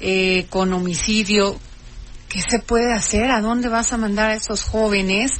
eh, 0.00 0.46
con 0.48 0.72
homicidio, 0.72 1.56
¿qué 2.28 2.40
se 2.40 2.60
puede 2.60 2.92
hacer? 2.92 3.30
¿A 3.30 3.40
dónde 3.40 3.68
vas 3.68 3.92
a 3.92 3.98
mandar 3.98 4.30
a 4.30 4.34
esos 4.34 4.62
jóvenes 4.62 5.32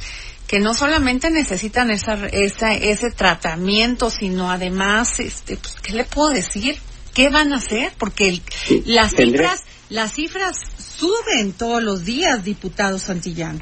que 0.47 0.59
no 0.59 0.73
solamente 0.73 1.29
necesitan 1.29 1.91
esa, 1.91 2.25
esa, 2.27 2.73
ese 2.73 3.11
tratamiento, 3.11 4.09
sino 4.09 4.49
además, 4.49 5.19
este, 5.19 5.57
pues, 5.57 5.75
¿qué 5.83 5.93
le 5.93 6.05
puedo 6.05 6.29
decir? 6.29 6.77
¿Qué 7.13 7.29
van 7.29 7.51
a 7.51 7.57
hacer? 7.57 7.91
Porque 7.97 8.41
las 8.85 9.13
cifras, 9.13 9.63
las 9.89 10.13
cifras 10.13 10.57
suben 10.77 11.53
todos 11.53 11.83
los 11.83 12.05
días, 12.05 12.43
diputado 12.43 12.97
Santillán. 12.97 13.61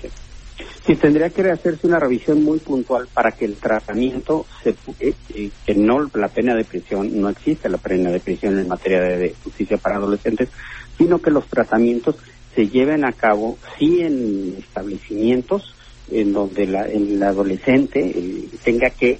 Sí, 0.85 0.95
tendría 0.95 1.31
que 1.31 1.49
hacerse 1.49 1.87
una 1.87 1.99
revisión 1.99 2.43
muy 2.43 2.59
puntual 2.59 3.07
para 3.11 3.31
que 3.31 3.45
el 3.45 3.55
tratamiento, 3.55 4.45
se, 4.63 4.69
eh, 4.99 5.13
eh, 5.33 5.49
que 5.65 5.73
no 5.73 6.09
la 6.13 6.27
pena 6.27 6.53
de 6.53 6.63
prisión, 6.63 7.19
no 7.19 7.29
existe 7.29 7.67
la 7.69 7.79
pena 7.79 8.11
de 8.11 8.19
prisión 8.19 8.59
en 8.59 8.67
materia 8.67 9.01
de, 9.01 9.35
justicia 9.43 9.77
para 9.77 9.95
adolescentes, 9.95 10.49
sino 10.97 11.19
que 11.19 11.31
los 11.31 11.47
tratamientos 11.47 12.15
se 12.53 12.67
lleven 12.67 13.03
a 13.03 13.11
cabo 13.11 13.57
sí 13.77 14.01
en 14.01 14.55
establecimientos 14.59 15.74
en 16.11 16.33
donde 16.33 16.67
la, 16.67 16.83
el 16.83 17.21
adolescente 17.21 17.99
eh, 17.99 18.47
tenga 18.63 18.89
que 18.89 19.19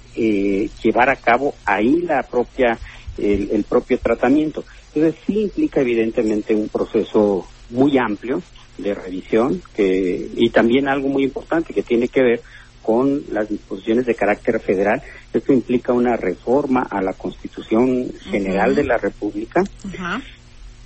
llevar 0.82 1.10
a 1.10 1.16
cabo 1.16 1.54
ahí 1.64 2.02
la 2.02 2.22
propia 2.22 2.78
el, 3.18 3.50
el 3.52 3.64
propio 3.64 3.98
tratamiento. 3.98 4.64
Entonces 4.94 5.20
sí 5.26 5.40
implica 5.42 5.80
evidentemente 5.80 6.54
un 6.54 6.68
proceso 6.68 7.46
muy 7.70 7.98
amplio 7.98 8.42
de 8.78 8.94
revisión 8.94 9.62
que, 9.74 10.30
y 10.36 10.50
también 10.50 10.88
algo 10.88 11.08
muy 11.08 11.24
importante 11.24 11.72
que 11.74 11.82
tiene 11.82 12.08
que 12.08 12.22
ver 12.22 12.42
con 12.82 13.24
las 13.32 13.48
disposiciones 13.48 14.06
de 14.06 14.14
carácter 14.14 14.60
federal. 14.60 15.02
Esto 15.32 15.52
implica 15.52 15.92
una 15.92 16.16
reforma 16.16 16.86
a 16.88 17.02
la 17.02 17.14
Constitución 17.14 18.12
General 18.30 18.74
de 18.74 18.84
la 18.84 18.96
República 18.96 19.64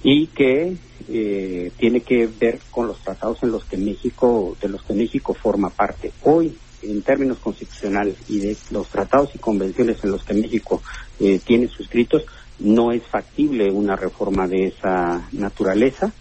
y 0.03 0.29
que 0.29 0.77
eh, 1.09 1.73
tiene 1.77 2.01
que 2.01 2.27
ver 2.27 2.61
con 2.71 2.87
los 2.87 3.01
tratados 3.01 3.43
en 3.43 3.53
los 3.53 3.65
que 3.65 3.77
México, 3.77 4.57
de 4.61 4.69
los 4.69 4.83
que 4.83 4.95
México 4.95 5.35
forma 5.35 5.71
parte. 5.71 6.13
Hoy, 6.23 6.57
en 6.83 7.03
términos 7.03 7.39
constitucionales 7.39 8.17
y 8.29 8.39
de 8.39 8.57
los 8.71 8.89
tratados 8.89 9.35
y 9.35 9.39
convenciones 9.39 10.03
en 10.03 10.13
los 10.13 10.25
que 10.25 10.35
México 10.35 10.83
eh, 11.19 11.41
tiene 11.45 11.69
suscritos, 11.69 12.25
no 12.59 12.93
es 12.93 13.03
factible 13.07 13.71
una 13.71 13.97
reforma 13.97 14.47
de 14.47 14.69
esa 14.69 15.29
naturaleza 15.33 16.13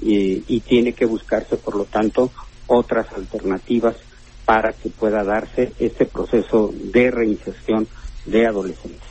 y, 0.00 0.60
tiene 0.60 0.92
que 0.92 1.06
buscarse, 1.06 1.56
por 1.56 1.74
lo 1.74 1.84
tanto, 1.84 2.30
otras 2.66 3.12
alternativas 3.12 3.96
para 4.44 4.72
que 4.72 4.90
pueda 4.90 5.24
darse 5.24 5.72
este 5.78 6.04
proceso 6.06 6.72
de 6.72 7.10
reinserción 7.10 7.88
de 8.26 8.46
adolescentes. 8.46 9.07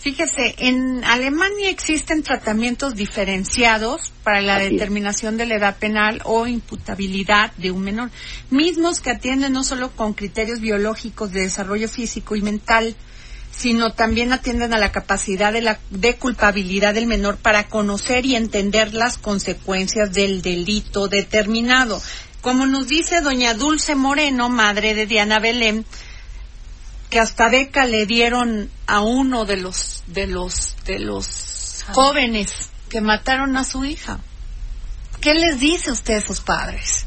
Fíjese, 0.00 0.54
en 0.56 1.04
Alemania 1.04 1.68
existen 1.68 2.22
tratamientos 2.22 2.94
diferenciados 2.94 4.12
para 4.24 4.40
la 4.40 4.58
determinación 4.58 5.36
de 5.36 5.44
la 5.44 5.56
edad 5.56 5.76
penal 5.76 6.22
o 6.24 6.46
imputabilidad 6.46 7.52
de 7.58 7.70
un 7.70 7.82
menor, 7.82 8.10
mismos 8.48 9.00
que 9.00 9.10
atienden 9.10 9.52
no 9.52 9.62
solo 9.62 9.90
con 9.90 10.14
criterios 10.14 10.60
biológicos 10.60 11.32
de 11.32 11.42
desarrollo 11.42 11.86
físico 11.86 12.34
y 12.34 12.40
mental, 12.40 12.96
sino 13.54 13.92
también 13.92 14.32
atienden 14.32 14.72
a 14.72 14.78
la 14.78 14.90
capacidad 14.90 15.52
de, 15.52 15.60
la, 15.60 15.78
de 15.90 16.16
culpabilidad 16.16 16.94
del 16.94 17.06
menor 17.06 17.36
para 17.36 17.68
conocer 17.68 18.24
y 18.24 18.36
entender 18.36 18.94
las 18.94 19.18
consecuencias 19.18 20.14
del 20.14 20.40
delito 20.40 21.08
determinado. 21.08 22.00
Como 22.40 22.64
nos 22.64 22.88
dice 22.88 23.20
doña 23.20 23.52
Dulce 23.52 23.96
Moreno, 23.96 24.48
madre 24.48 24.94
de 24.94 25.04
Diana 25.04 25.40
Belén, 25.40 25.84
que 27.10 27.18
hasta 27.18 27.50
beca 27.50 27.84
le 27.86 28.06
dieron 28.06 28.70
a 28.86 29.02
uno 29.02 29.44
de 29.44 29.56
los 29.56 30.04
de 30.06 30.28
los 30.28 30.76
de 30.86 31.00
los 31.00 31.84
jóvenes 31.92 32.70
que 32.88 33.00
mataron 33.00 33.56
a 33.56 33.64
su 33.64 33.84
hija. 33.84 34.20
¿Qué 35.20 35.34
les 35.34 35.60
dice 35.60 35.90
usted 35.90 36.14
a 36.14 36.18
esos 36.18 36.40
padres? 36.40 37.06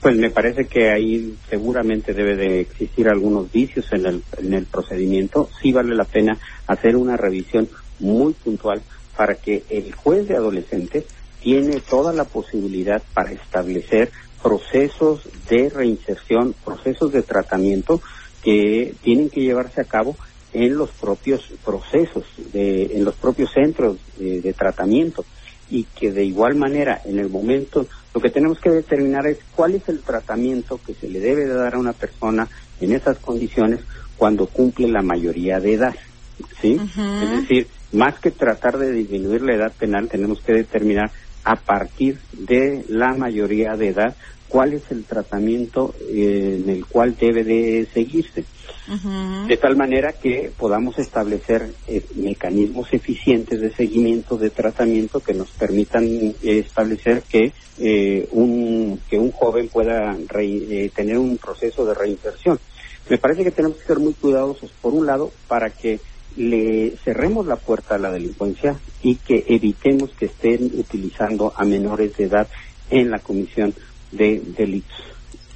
Pues 0.00 0.16
me 0.16 0.30
parece 0.30 0.66
que 0.66 0.90
ahí 0.90 1.36
seguramente 1.48 2.12
debe 2.12 2.36
de 2.36 2.60
existir 2.60 3.08
algunos 3.08 3.50
vicios 3.50 3.86
en 3.92 4.06
el, 4.06 4.22
en 4.38 4.52
el 4.52 4.66
procedimiento. 4.66 5.48
Sí 5.62 5.72
vale 5.72 5.94
la 5.94 6.04
pena 6.04 6.36
hacer 6.66 6.96
una 6.96 7.16
revisión 7.16 7.68
muy 8.00 8.32
puntual 8.32 8.82
para 9.16 9.36
que 9.36 9.64
el 9.70 9.94
juez 9.94 10.26
de 10.28 10.36
adolescentes 10.36 11.04
tiene 11.40 11.80
toda 11.80 12.12
la 12.12 12.24
posibilidad 12.24 13.02
para 13.14 13.32
establecer 13.32 14.10
procesos 14.42 15.22
de 15.48 15.70
reinserción, 15.70 16.54
procesos 16.64 17.12
de 17.12 17.22
tratamiento 17.22 18.02
que 18.44 18.94
tienen 19.02 19.30
que 19.30 19.40
llevarse 19.40 19.80
a 19.80 19.84
cabo 19.84 20.16
en 20.52 20.76
los 20.76 20.90
propios 20.90 21.42
procesos, 21.64 22.24
de, 22.52 22.96
en 22.96 23.04
los 23.04 23.16
propios 23.16 23.50
centros 23.52 23.98
de 24.16 24.52
tratamiento 24.52 25.24
y 25.70 25.84
que 25.84 26.12
de 26.12 26.24
igual 26.24 26.54
manera 26.54 27.00
en 27.04 27.18
el 27.18 27.28
momento 27.28 27.86
lo 28.14 28.20
que 28.20 28.30
tenemos 28.30 28.60
que 28.60 28.70
determinar 28.70 29.26
es 29.26 29.38
cuál 29.56 29.74
es 29.74 29.88
el 29.88 30.00
tratamiento 30.02 30.78
que 30.86 30.94
se 30.94 31.08
le 31.08 31.18
debe 31.20 31.46
de 31.46 31.54
dar 31.54 31.74
a 31.74 31.78
una 31.78 31.92
persona 31.92 32.48
en 32.80 32.92
esas 32.92 33.18
condiciones 33.18 33.80
cuando 34.16 34.46
cumple 34.46 34.88
la 34.88 35.02
mayoría 35.02 35.58
de 35.58 35.74
edad. 35.74 35.94
¿Sí? 36.60 36.78
Es 37.22 37.30
decir, 37.30 37.68
más 37.92 38.18
que 38.20 38.30
tratar 38.30 38.78
de 38.78 38.92
disminuir 38.92 39.42
la 39.42 39.54
edad 39.54 39.72
penal, 39.72 40.08
tenemos 40.08 40.40
que 40.40 40.52
determinar 40.52 41.10
a 41.44 41.56
partir 41.56 42.18
de 42.32 42.84
la 42.88 43.14
mayoría 43.14 43.76
de 43.76 43.88
edad 43.88 44.16
cuál 44.48 44.72
es 44.74 44.82
el 44.90 45.04
tratamiento 45.04 45.94
eh, 46.00 46.60
en 46.62 46.70
el 46.70 46.86
cual 46.86 47.16
debe 47.18 47.44
de 47.44 47.86
seguirse. 47.92 48.44
De 49.48 49.56
tal 49.56 49.76
manera 49.76 50.12
que 50.12 50.52
podamos 50.56 50.98
establecer 50.98 51.70
eh, 51.88 52.04
mecanismos 52.16 52.92
eficientes 52.92 53.58
de 53.58 53.72
seguimiento 53.72 54.36
de 54.36 54.50
tratamiento 54.50 55.20
que 55.20 55.32
nos 55.32 55.50
permitan 55.52 56.04
eh, 56.04 56.34
establecer 56.42 57.22
que 57.22 57.52
un 58.32 59.00
que 59.08 59.18
un 59.18 59.32
joven 59.32 59.68
pueda 59.68 60.16
tener 60.94 61.18
un 61.18 61.38
proceso 61.38 61.86
de 61.86 61.94
reinserción. 61.94 62.58
Me 63.08 63.18
parece 63.18 63.42
que 63.42 63.50
tenemos 63.50 63.78
que 63.78 63.86
ser 63.86 63.98
muy 63.98 64.12
cuidadosos, 64.12 64.70
por 64.80 64.94
un 64.94 65.06
lado, 65.06 65.32
para 65.48 65.70
que 65.70 65.98
le 66.36 66.96
cerremos 67.04 67.46
la 67.46 67.56
puerta 67.56 67.94
a 67.94 67.98
la 67.98 68.10
delincuencia 68.10 68.78
y 69.02 69.16
que 69.16 69.44
evitemos 69.48 70.10
que 70.10 70.26
estén 70.26 70.70
utilizando 70.74 71.52
a 71.56 71.64
menores 71.64 72.16
de 72.16 72.24
edad 72.24 72.48
en 72.90 73.10
la 73.10 73.18
comisión 73.18 73.74
de 74.16 74.40
delitos. 74.56 74.96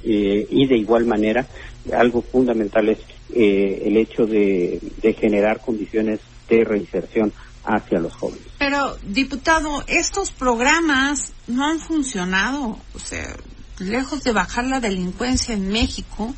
Eh, 0.03 0.47
y 0.49 0.67
de 0.67 0.77
igual 0.77 1.05
manera, 1.05 1.45
algo 1.93 2.21
fundamental 2.21 2.89
es 2.89 2.99
eh, 3.33 3.83
el 3.85 3.97
hecho 3.97 4.25
de, 4.25 4.79
generar 5.19 5.61
condiciones 5.61 6.19
de 6.49 6.63
reinserción 6.63 7.33
hacia 7.65 7.99
los 7.99 8.13
jóvenes. 8.15 8.45
Pero, 8.57 8.97
diputado, 9.03 9.83
estos 9.87 10.31
programas 10.31 11.33
no 11.47 11.65
han 11.65 11.79
funcionado. 11.79 12.79
O 12.95 12.99
sea, 12.99 13.35
lejos 13.79 14.23
de 14.23 14.31
bajar 14.31 14.65
la 14.65 14.79
delincuencia 14.79 15.53
en 15.53 15.69
México, 15.69 16.33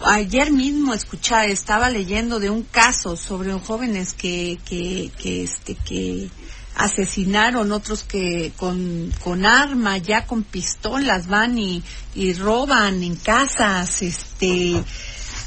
ayer 0.00 0.52
mismo 0.52 0.94
escuchaba, 0.94 1.46
estaba 1.46 1.90
leyendo 1.90 2.38
de 2.38 2.50
un 2.50 2.62
caso 2.62 3.16
sobre 3.16 3.52
jóvenes 3.58 4.12
que, 4.12 4.58
que, 4.64 5.10
que, 5.18 5.42
este, 5.42 5.74
que 5.74 6.28
asesinaron, 6.76 7.72
otros 7.72 8.04
que 8.04 8.52
con, 8.56 9.12
con 9.22 9.46
arma, 9.46 9.98
ya 9.98 10.26
con 10.26 10.42
pistolas 10.42 11.26
van 11.26 11.58
y, 11.58 11.82
y 12.14 12.34
roban 12.34 13.02
en 13.02 13.16
casas, 13.16 14.02
este, 14.02 14.82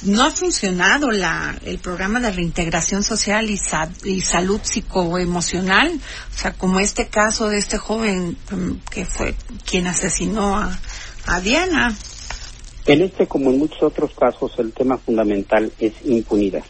no 0.03 0.23
ha 0.23 0.31
funcionado 0.31 1.11
la, 1.11 1.57
el 1.65 1.79
programa 1.79 2.19
de 2.19 2.31
reintegración 2.31 3.03
social 3.03 3.49
y, 3.49 3.59
y 4.05 4.21
salud 4.21 4.59
psicoemocional, 4.63 5.93
o 5.93 6.37
sea, 6.37 6.53
como 6.53 6.79
este 6.79 7.07
caso 7.07 7.49
de 7.49 7.57
este 7.57 7.77
joven 7.77 8.37
mm, 8.51 8.89
que 8.89 9.05
fue 9.05 9.35
quien 9.65 9.87
asesinó 9.87 10.57
a, 10.57 10.79
a 11.27 11.41
Diana. 11.41 11.95
En 12.85 13.01
este, 13.03 13.27
como 13.27 13.51
en 13.51 13.59
muchos 13.59 13.83
otros 13.83 14.11
casos, 14.17 14.53
el 14.57 14.73
tema 14.73 14.97
fundamental 14.97 15.71
es 15.79 15.93
impunidad. 16.05 16.63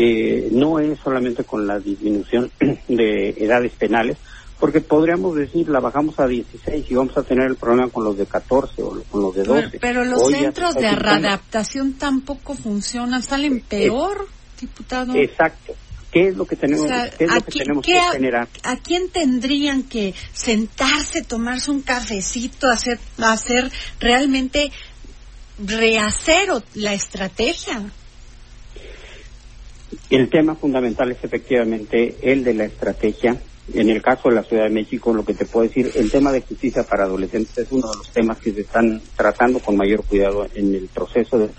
Eh, 0.00 0.50
no 0.52 0.78
es 0.78 0.96
solamente 1.00 1.42
con 1.42 1.66
la 1.66 1.80
disminución 1.80 2.52
de 2.88 3.30
edades 3.30 3.72
penales, 3.72 4.16
porque 4.60 4.80
podríamos 4.80 5.34
decir, 5.34 5.68
la 5.68 5.80
bajamos 5.80 6.20
a 6.20 6.28
16 6.28 6.88
y 6.88 6.94
vamos 6.94 7.16
a 7.18 7.24
tener 7.24 7.48
el 7.48 7.56
problema 7.56 7.88
con 7.88 8.04
los 8.04 8.16
de 8.16 8.24
14 8.24 8.80
o 8.80 9.02
con 9.10 9.22
los 9.22 9.34
de 9.34 9.42
12. 9.42 9.78
Pero, 9.80 10.04
los 10.04 10.30
centros 10.30 10.76
de 10.76 10.92
readaptación 10.92 11.94
tampoco 11.94 12.54
funcionan, 12.54 13.24
salen 13.24 13.60
peor, 13.60 14.28
diputado. 14.60 15.16
Exacto. 15.16 15.74
¿Qué 16.12 16.28
es 16.28 16.36
lo 16.36 16.46
que 16.46 16.54
tenemos, 16.54 16.86
qué 16.86 17.24
es 17.24 17.34
lo 17.34 17.40
que, 17.40 17.58
tenemos 17.58 17.84
que 17.84 18.00
generar? 18.12 18.48
A, 18.62 18.76
quién 18.76 19.10
tendrían 19.10 19.82
que 19.82 20.14
sentarse, 20.32 21.22
tomarse 21.22 21.72
un 21.72 21.82
cafecito, 21.82 22.68
hacer, 22.68 23.00
hacer 23.18 23.68
realmente 23.98 24.70
rehacer 25.58 26.50
la 26.74 26.94
estrategia? 26.94 27.82
El 30.10 30.30
tema 30.30 30.54
fundamental 30.54 31.12
es 31.12 31.22
efectivamente 31.22 32.16
el 32.22 32.42
de 32.42 32.54
la 32.54 32.64
estrategia. 32.64 33.36
En 33.74 33.90
el 33.90 34.00
caso 34.00 34.30
de 34.30 34.36
la 34.36 34.42
Ciudad 34.42 34.64
de 34.64 34.70
México, 34.70 35.12
lo 35.12 35.24
que 35.24 35.34
te 35.34 35.44
puedo 35.44 35.68
decir, 35.68 35.90
el 35.94 36.10
tema 36.10 36.32
de 36.32 36.40
justicia 36.40 36.82
para 36.84 37.04
adolescentes 37.04 37.58
es 37.58 37.68
uno 37.70 37.90
de 37.90 37.96
los 37.98 38.08
temas 38.10 38.38
que 38.38 38.52
se 38.52 38.62
están 38.62 39.02
tratando 39.14 39.58
con 39.60 39.76
mayor 39.76 40.02
cuidado 40.04 40.46
en 40.54 40.74
el 40.74 40.88
proceso 40.88 41.38
de 41.38 41.50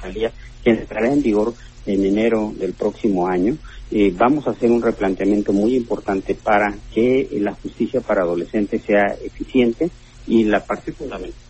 salida 0.00 0.32
que 0.64 0.70
entrará 0.70 1.12
en 1.12 1.22
vigor 1.22 1.52
en 1.84 2.04
enero 2.06 2.54
del 2.56 2.72
próximo 2.72 3.28
año. 3.28 3.58
Eh, 3.90 4.12
vamos 4.16 4.46
a 4.46 4.50
hacer 4.52 4.70
un 4.70 4.82
replanteamiento 4.82 5.52
muy 5.52 5.74
importante 5.74 6.34
para 6.34 6.74
que 6.94 7.28
la 7.32 7.52
justicia 7.52 8.00
para 8.00 8.22
adolescentes 8.22 8.82
sea 8.82 9.14
eficiente 9.22 9.90
y 10.26 10.44
la 10.44 10.64
parte 10.64 10.92
fundamental. 10.92 11.40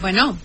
Bueno, 0.00 0.36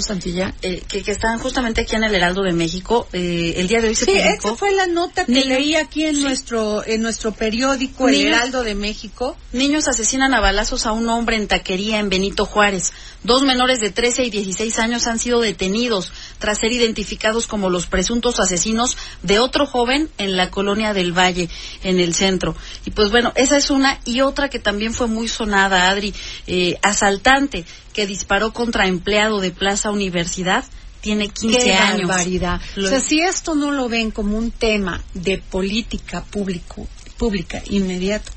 Santilla, 0.00 0.54
eh, 0.62 0.82
que, 0.88 1.02
están 1.10 1.38
justamente 1.38 1.82
aquí 1.82 1.96
en 1.96 2.04
el 2.04 2.14
Heraldo 2.14 2.42
de 2.42 2.52
México. 2.52 3.06
Eh, 3.12 3.54
el 3.56 3.68
día 3.68 3.80
de 3.80 3.88
hoy 3.88 3.94
se 3.94 4.06
sí, 4.06 4.12
esa 4.12 4.56
fue 4.56 4.72
la 4.72 4.86
nota 4.86 5.24
que 5.24 5.44
leí 5.44 5.74
aquí 5.74 6.04
en 6.06 6.22
nuestro 6.22 6.86
en 6.86 7.02
nuestro 7.02 7.32
periódico 7.32 8.08
El 8.08 8.26
Heraldo 8.26 8.62
de 8.62 8.74
México. 8.74 9.36
Niños 9.52 9.88
asesinan 9.88 10.32
a 10.34 10.40
balazos 10.40 10.86
a 10.86 10.92
un 10.92 11.08
hombre 11.08 11.36
en 11.36 11.48
taquería 11.48 11.98
en 11.98 12.08
Benito 12.08 12.46
Juárez. 12.46 12.92
Dos 13.24 13.42
menores 13.42 13.80
de 13.80 13.90
13 13.90 14.24
y 14.24 14.30
16 14.30 14.78
años 14.80 15.06
han 15.06 15.18
sido 15.18 15.40
detenidos 15.40 16.12
tras 16.38 16.58
ser 16.58 16.72
identificados 16.72 17.46
como 17.46 17.70
los 17.70 17.86
presuntos 17.86 18.40
asesinos 18.40 18.96
de 19.22 19.38
otro 19.38 19.66
joven 19.66 20.10
en 20.18 20.36
la 20.36 20.50
colonia 20.50 20.92
del 20.92 21.16
Valle, 21.16 21.48
en 21.84 22.00
el 22.00 22.14
centro. 22.14 22.56
Y 22.84 22.90
pues 22.90 23.10
bueno, 23.10 23.32
esa 23.36 23.56
es 23.56 23.70
una 23.70 24.00
y 24.04 24.22
otra 24.22 24.48
que 24.48 24.58
también 24.58 24.92
fue 24.92 25.06
muy 25.06 25.28
sonada, 25.28 25.88
Adri, 25.88 26.12
eh, 26.46 26.78
asaltante 26.82 27.64
que 27.92 28.06
disparó 28.06 28.52
contra 28.52 28.86
empleado 28.86 29.40
de 29.40 29.50
Plaza 29.50 29.90
Universidad 29.90 30.64
tiene 31.00 31.28
15 31.28 31.58
Qué 31.58 31.74
años. 31.74 32.08
Barbaridad. 32.08 32.60
O 32.76 32.86
sea, 32.86 33.00
si 33.00 33.20
esto 33.20 33.54
no 33.54 33.72
lo 33.72 33.88
ven 33.88 34.10
como 34.10 34.38
un 34.38 34.50
tema 34.50 35.02
de 35.14 35.38
política 35.38 36.22
público, 36.22 36.86
pública 37.18 37.60
inmediato, 37.66 38.32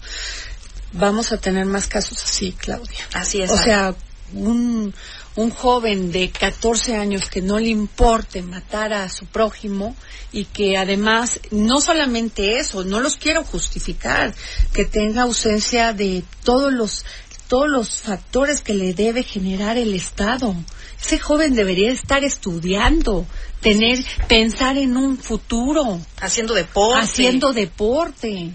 vamos 0.92 1.32
a 1.32 1.38
tener 1.38 1.66
más 1.66 1.88
casos 1.88 2.22
así, 2.24 2.52
Claudia. 2.54 3.08
Así 3.14 3.42
es. 3.42 3.52
O 3.52 3.58
sea, 3.58 3.96
un, 4.34 4.94
un 5.36 5.50
joven 5.52 6.12
de 6.12 6.32
14 6.32 6.96
años 6.96 7.30
que 7.30 7.42
no 7.42 7.60
le 7.60 7.68
importe 7.68 8.42
matar 8.42 8.94
a 8.94 9.10
su 9.10 9.26
prójimo 9.26 9.96
y 10.32 10.46
que 10.46 10.78
además, 10.78 11.40
no 11.52 11.82
solamente 11.82 12.58
eso, 12.58 12.84
no 12.84 13.00
los 13.00 13.18
quiero 13.18 13.44
justificar, 13.44 14.34
que 14.74 14.86
tenga 14.86 15.24
ausencia 15.24 15.94
de 15.94 16.24
todos 16.44 16.74
los 16.74 17.06
todos 17.48 17.70
los 17.70 18.02
factores 18.02 18.62
que 18.62 18.74
le 18.74 18.94
debe 18.94 19.24
generar 19.24 19.78
el 19.78 19.94
Estado. 19.94 20.56
Ese 21.02 21.20
joven 21.20 21.54
debería 21.54 21.92
estar 21.92 22.24
estudiando, 22.24 23.26
tener, 23.62 24.04
pensar 24.28 24.78
en 24.78 24.98
un 24.98 25.18
futuro. 25.18 26.00
Haciendo 26.20 26.54
deporte. 26.54 27.04
Haciendo 27.04 27.54
deporte. 27.54 28.52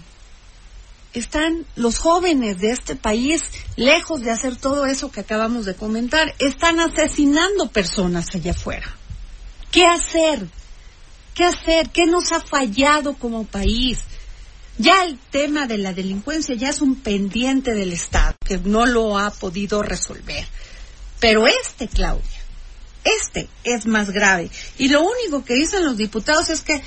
Están 1.13 1.65
los 1.75 1.97
jóvenes 1.97 2.59
de 2.59 2.71
este 2.71 2.95
país, 2.95 3.43
lejos 3.75 4.21
de 4.21 4.31
hacer 4.31 4.55
todo 4.55 4.85
eso 4.85 5.11
que 5.11 5.19
acabamos 5.19 5.65
de 5.65 5.75
comentar, 5.75 6.33
están 6.39 6.79
asesinando 6.79 7.69
personas 7.69 8.27
allá 8.33 8.51
afuera. 8.51 8.95
¿Qué 9.71 9.85
hacer? 9.85 10.47
¿Qué 11.33 11.45
hacer? 11.45 11.89
¿Qué 11.89 12.05
nos 12.05 12.31
ha 12.31 12.39
fallado 12.39 13.13
como 13.13 13.45
país? 13.45 13.99
Ya 14.77 15.03
el 15.05 15.17
tema 15.17 15.67
de 15.67 15.77
la 15.77 15.93
delincuencia 15.93 16.55
ya 16.55 16.69
es 16.69 16.81
un 16.81 16.95
pendiente 16.95 17.73
del 17.73 17.93
Estado, 17.93 18.35
que 18.45 18.57
no 18.57 18.85
lo 18.85 19.17
ha 19.17 19.31
podido 19.31 19.83
resolver. 19.83 20.45
Pero 21.19 21.47
este, 21.47 21.87
Claudia, 21.87 22.40
este 23.03 23.49
es 23.63 23.85
más 23.85 24.11
grave. 24.11 24.49
Y 24.77 24.89
lo 24.89 25.01
único 25.01 25.43
que 25.43 25.55
dicen 25.55 25.85
los 25.85 25.97
diputados 25.97 26.49
es 26.49 26.61
que 26.61 26.81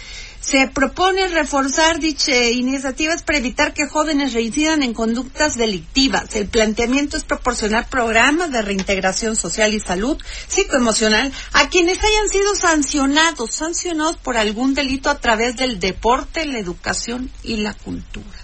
se 0.45 0.69
propone 0.69 1.29
reforzar 1.29 2.01
dicha 2.01 2.37
iniciativas 2.37 3.23
para 3.23 3.39
evitar 3.39 3.73
que 3.73 3.89
jóvenes 3.89 4.35
reincidan 4.35 4.83
en 4.83 4.93
conductas 4.93 5.57
delictivas. 5.57 6.37
El 6.37 6.49
planteamiento 6.49 7.17
es 7.17 7.25
proporcionar 7.25 7.89
programas 7.89 8.53
de 8.53 8.61
reintegración 8.61 9.37
social 9.37 9.73
y 9.73 9.81
salud 9.81 10.23
psicoemocional 10.47 11.33
a 11.55 11.71
quienes 11.71 11.99
hayan 12.05 12.29
sido 12.29 12.55
sancionados, 12.55 13.55
sancionados 13.55 14.19
por 14.19 14.37
algún 14.37 14.75
delito 14.75 15.09
a 15.09 15.19
través 15.19 15.57
del 15.57 15.81
deporte, 15.81 16.45
la 16.45 16.59
educación 16.59 17.31
y 17.43 17.57
la 17.57 17.73
cultura. 17.73 18.44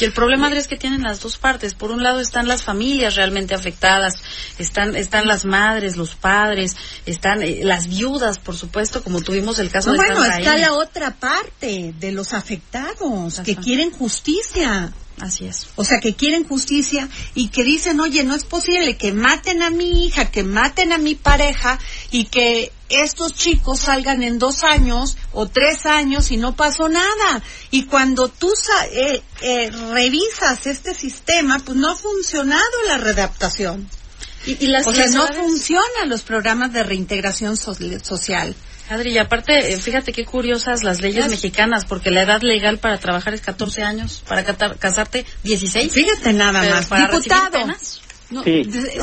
Y 0.00 0.04
el 0.06 0.12
problema, 0.12 0.46
Andrés, 0.46 0.64
es 0.64 0.68
que 0.68 0.76
tienen 0.76 1.02
las 1.02 1.20
dos 1.20 1.36
partes. 1.36 1.74
Por 1.74 1.90
un 1.90 2.02
lado 2.02 2.20
están 2.20 2.48
las 2.48 2.62
familias 2.62 3.16
realmente 3.16 3.54
afectadas, 3.54 4.14
están, 4.58 4.96
están 4.96 5.28
las 5.28 5.44
madres, 5.44 5.96
los 5.96 6.14
padres, 6.14 6.74
están 7.04 7.42
eh, 7.42 7.60
las 7.64 7.86
viudas, 7.86 8.38
por 8.38 8.56
supuesto, 8.56 9.04
como 9.04 9.20
tuvimos 9.20 9.58
el 9.58 9.70
caso 9.70 9.92
de 9.92 9.98
Bueno, 9.98 10.24
está 10.24 10.56
la 10.56 10.72
otra 10.72 11.16
parte 11.16 11.94
de 11.98 12.12
los 12.12 12.32
afectados 12.32 13.40
que 13.44 13.56
quieren 13.56 13.90
justicia. 13.90 14.90
Así 15.20 15.46
es. 15.46 15.66
O 15.76 15.84
sea, 15.84 16.00
que 16.00 16.14
quieren 16.14 16.44
justicia 16.44 17.08
y 17.34 17.48
que 17.48 17.62
dicen, 17.62 18.00
oye, 18.00 18.24
no 18.24 18.34
es 18.34 18.44
posible 18.44 18.96
que 18.96 19.12
maten 19.12 19.62
a 19.62 19.70
mi 19.70 20.06
hija, 20.06 20.30
que 20.30 20.42
maten 20.44 20.92
a 20.92 20.98
mi 20.98 21.14
pareja 21.14 21.78
y 22.10 22.24
que 22.24 22.72
estos 22.88 23.34
chicos 23.34 23.80
salgan 23.80 24.22
en 24.22 24.38
dos 24.38 24.64
años 24.64 25.18
o 25.32 25.46
tres 25.46 25.84
años 25.84 26.30
y 26.30 26.38
no 26.38 26.56
pasó 26.56 26.88
nada. 26.88 27.42
Y 27.70 27.84
cuando 27.84 28.28
tú 28.28 28.50
eh, 28.92 29.22
eh, 29.42 29.70
revisas 29.92 30.66
este 30.66 30.94
sistema, 30.94 31.58
pues 31.58 31.76
no 31.76 31.90
ha 31.90 31.96
funcionado 31.96 32.64
la 32.86 32.96
readaptación. 32.96 33.88
Y, 34.46 34.68
las 34.68 34.86
o 34.86 34.94
sea, 34.94 35.06
no 35.08 35.26
funcionan 35.28 36.08
los 36.08 36.22
programas 36.22 36.72
de 36.72 36.82
reintegración 36.82 37.58
social. 37.58 38.56
Adri, 38.90 39.12
y 39.12 39.18
aparte, 39.18 39.72
eh, 39.72 39.76
fíjate 39.76 40.12
qué 40.12 40.24
curiosas 40.24 40.82
las 40.82 41.00
leyes 41.00 41.28
mexicanas, 41.28 41.84
porque 41.84 42.10
la 42.10 42.22
edad 42.22 42.42
legal 42.42 42.78
para 42.78 42.98
trabajar 42.98 43.34
es 43.34 43.40
14 43.40 43.84
años, 43.84 44.22
para 44.26 44.42
casarte 44.44 45.24
16. 45.44 45.92
Fíjate 45.92 46.32
nada 46.32 46.60
más. 46.60 46.86
Para 46.86 47.06
Diputado, 47.06 47.66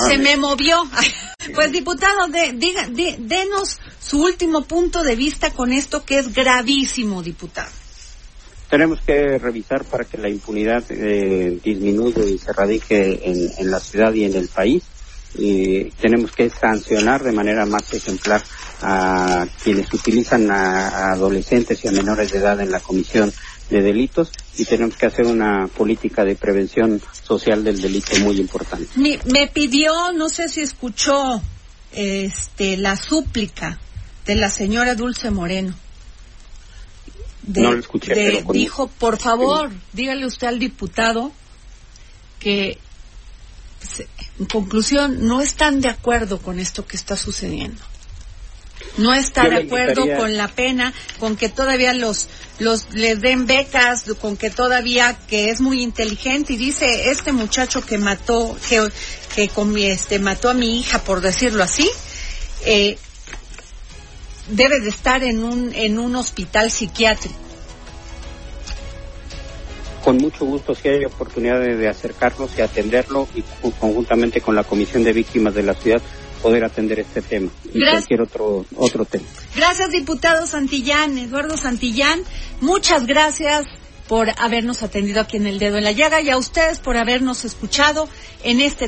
se 0.07 0.17
me 0.17 0.35
movió. 0.35 0.83
pues 1.55 1.71
diputado, 1.71 2.27
de, 2.27 2.51
diga, 2.53 2.87
denos 2.89 3.79
su 4.01 4.21
último 4.21 4.65
punto 4.65 5.03
de 5.03 5.15
vista 5.15 5.51
con 5.51 5.71
esto 5.71 6.03
que 6.03 6.19
es 6.19 6.33
gravísimo, 6.33 7.23
diputado. 7.23 7.71
Tenemos 8.69 8.99
que 8.99 9.37
revisar 9.37 9.85
para 9.85 10.03
que 10.03 10.17
la 10.17 10.27
impunidad 10.27 10.83
eh, 10.89 11.57
disminuya 11.63 12.25
y 12.25 12.37
se 12.37 12.51
radique 12.51 13.21
en, 13.23 13.49
en, 13.57 13.71
la 13.71 13.79
ciudad 13.79 14.13
y 14.13 14.25
en 14.25 14.35
el 14.35 14.49
país. 14.49 14.83
Y 15.37 15.85
tenemos 15.91 16.31
que 16.31 16.49
sancionar 16.49 17.23
de 17.23 17.31
manera 17.31 17.65
más 17.65 17.93
ejemplar 17.93 18.43
a 18.81 19.45
quienes 19.63 19.91
utilizan 19.93 20.49
a, 20.51 21.11
adolescentes 21.13 21.83
y 21.83 21.87
a 21.87 21.91
menores 21.91 22.31
de 22.31 22.39
edad 22.39 22.59
en 22.61 22.71
la 22.71 22.79
comisión 22.79 23.31
de 23.69 23.81
delitos 23.81 24.31
y 24.57 24.65
tenemos 24.65 24.95
que 24.95 25.07
hacer 25.07 25.25
una 25.25 25.67
política 25.67 26.23
de 26.23 26.35
prevención 26.35 27.01
social 27.23 27.63
del 27.63 27.81
delito 27.81 28.17
muy 28.19 28.39
importante. 28.39 28.87
Me, 28.95 29.19
me 29.31 29.47
pidió, 29.47 30.11
no 30.13 30.29
sé 30.29 30.47
si 30.47 30.61
escuchó, 30.61 31.41
este, 31.91 32.77
la 32.77 32.95
súplica 32.95 33.79
de 34.25 34.35
la 34.35 34.49
señora 34.49 34.95
Dulce 34.95 35.31
Moreno. 35.31 35.73
no 37.47 37.73
lo 37.73 37.79
escuché, 37.79 38.43
Dijo, 38.51 38.87
por 38.87 39.17
favor, 39.17 39.71
dígale 39.93 40.25
usted 40.25 40.47
al 40.47 40.59
diputado 40.59 41.31
que, 42.39 42.77
en 44.39 44.45
conclusión, 44.45 45.27
no 45.27 45.41
están 45.41 45.81
de 45.81 45.89
acuerdo 45.89 46.39
con 46.39 46.59
esto 46.59 46.85
que 46.85 46.97
está 46.97 47.15
sucediendo 47.15 47.81
no 48.97 49.13
está 49.13 49.47
de 49.49 49.57
acuerdo 49.57 50.05
con 50.17 50.37
la 50.37 50.47
pena, 50.47 50.93
con 51.19 51.35
que 51.35 51.49
todavía 51.49 51.93
los 51.93 52.27
los 52.59 52.91
les 52.93 53.21
den 53.21 53.45
becas, 53.45 54.05
con 54.19 54.35
que 54.37 54.49
todavía 54.49 55.17
que 55.27 55.51
es 55.51 55.61
muy 55.61 55.81
inteligente 55.81 56.53
y 56.53 56.57
dice 56.57 57.11
este 57.11 57.31
muchacho 57.31 57.85
que 57.85 57.97
mató 57.97 58.57
que 58.67 58.87
que 59.35 59.49
con 59.49 59.77
este 59.77 60.19
mató 60.19 60.49
a 60.49 60.53
mi 60.53 60.79
hija 60.79 61.03
por 61.03 61.21
decirlo 61.21 61.63
así 61.63 61.89
eh, 62.65 62.97
debe 64.49 64.79
de 64.79 64.89
estar 64.89 65.23
en 65.23 65.43
un 65.43 65.73
en 65.73 65.99
un 65.99 66.15
hospital 66.15 66.71
psiquiátrico. 66.71 67.46
Con 70.07 70.19
mucho 70.19 70.45
gusto 70.45 70.73
si 70.73 70.87
hay 70.87 71.03
oportunidad 71.03 71.59
de, 71.59 71.75
de 71.75 71.89
acercarnos 71.89 72.57
y 72.57 72.61
atenderlo 72.61 73.27
y 73.35 73.41
conjuntamente 73.71 74.39
con 74.39 74.55
la 74.55 74.63
Comisión 74.63 75.03
de 75.03 75.11
Víctimas 75.11 75.53
de 75.53 75.63
la 75.63 75.73
ciudad 75.73 76.01
poder 76.41 76.63
atender 76.63 77.01
este 77.01 77.21
tema 77.21 77.51
y 77.65 77.81
cualquier 77.81 78.21
otro, 78.21 78.65
otro 78.77 79.03
tema. 79.03 79.25
Gracias, 79.53 79.91
diputado 79.91 80.47
Santillán, 80.47 81.17
Eduardo 81.17 81.57
Santillán. 81.57 82.21
Muchas 82.61 83.05
gracias 83.05 83.65
por 84.07 84.29
habernos 84.37 84.81
atendido 84.81 85.19
aquí 85.19 85.35
en 85.35 85.45
El 85.45 85.59
Dedo 85.59 85.77
en 85.77 85.83
la 85.83 85.91
Llaga 85.91 86.21
y 86.21 86.29
a 86.29 86.37
ustedes 86.37 86.79
por 86.79 86.95
habernos 86.95 87.43
escuchado 87.43 88.07
en 88.45 88.61
este. 88.61 88.87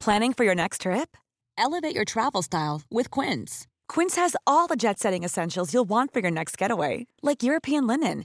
Planning 0.00 0.32
for 0.32 0.44
your 0.44 0.56
next 0.56 0.80
trip? 0.80 1.16
Elevate 1.56 1.94
your 1.94 2.04
travel 2.04 2.42
style 2.42 2.82
with 2.90 3.08
Quince. 3.12 3.68
Quince 3.88 4.16
has 4.16 4.34
all 4.48 4.66
the 4.66 4.74
jet 4.74 4.98
setting 4.98 5.22
essentials 5.22 5.72
you'll 5.72 5.88
want 5.88 6.12
for 6.12 6.18
your 6.18 6.32
next 6.32 6.58
getaway, 6.58 7.06
like 7.22 7.44
European 7.44 7.86
linen, 7.86 8.24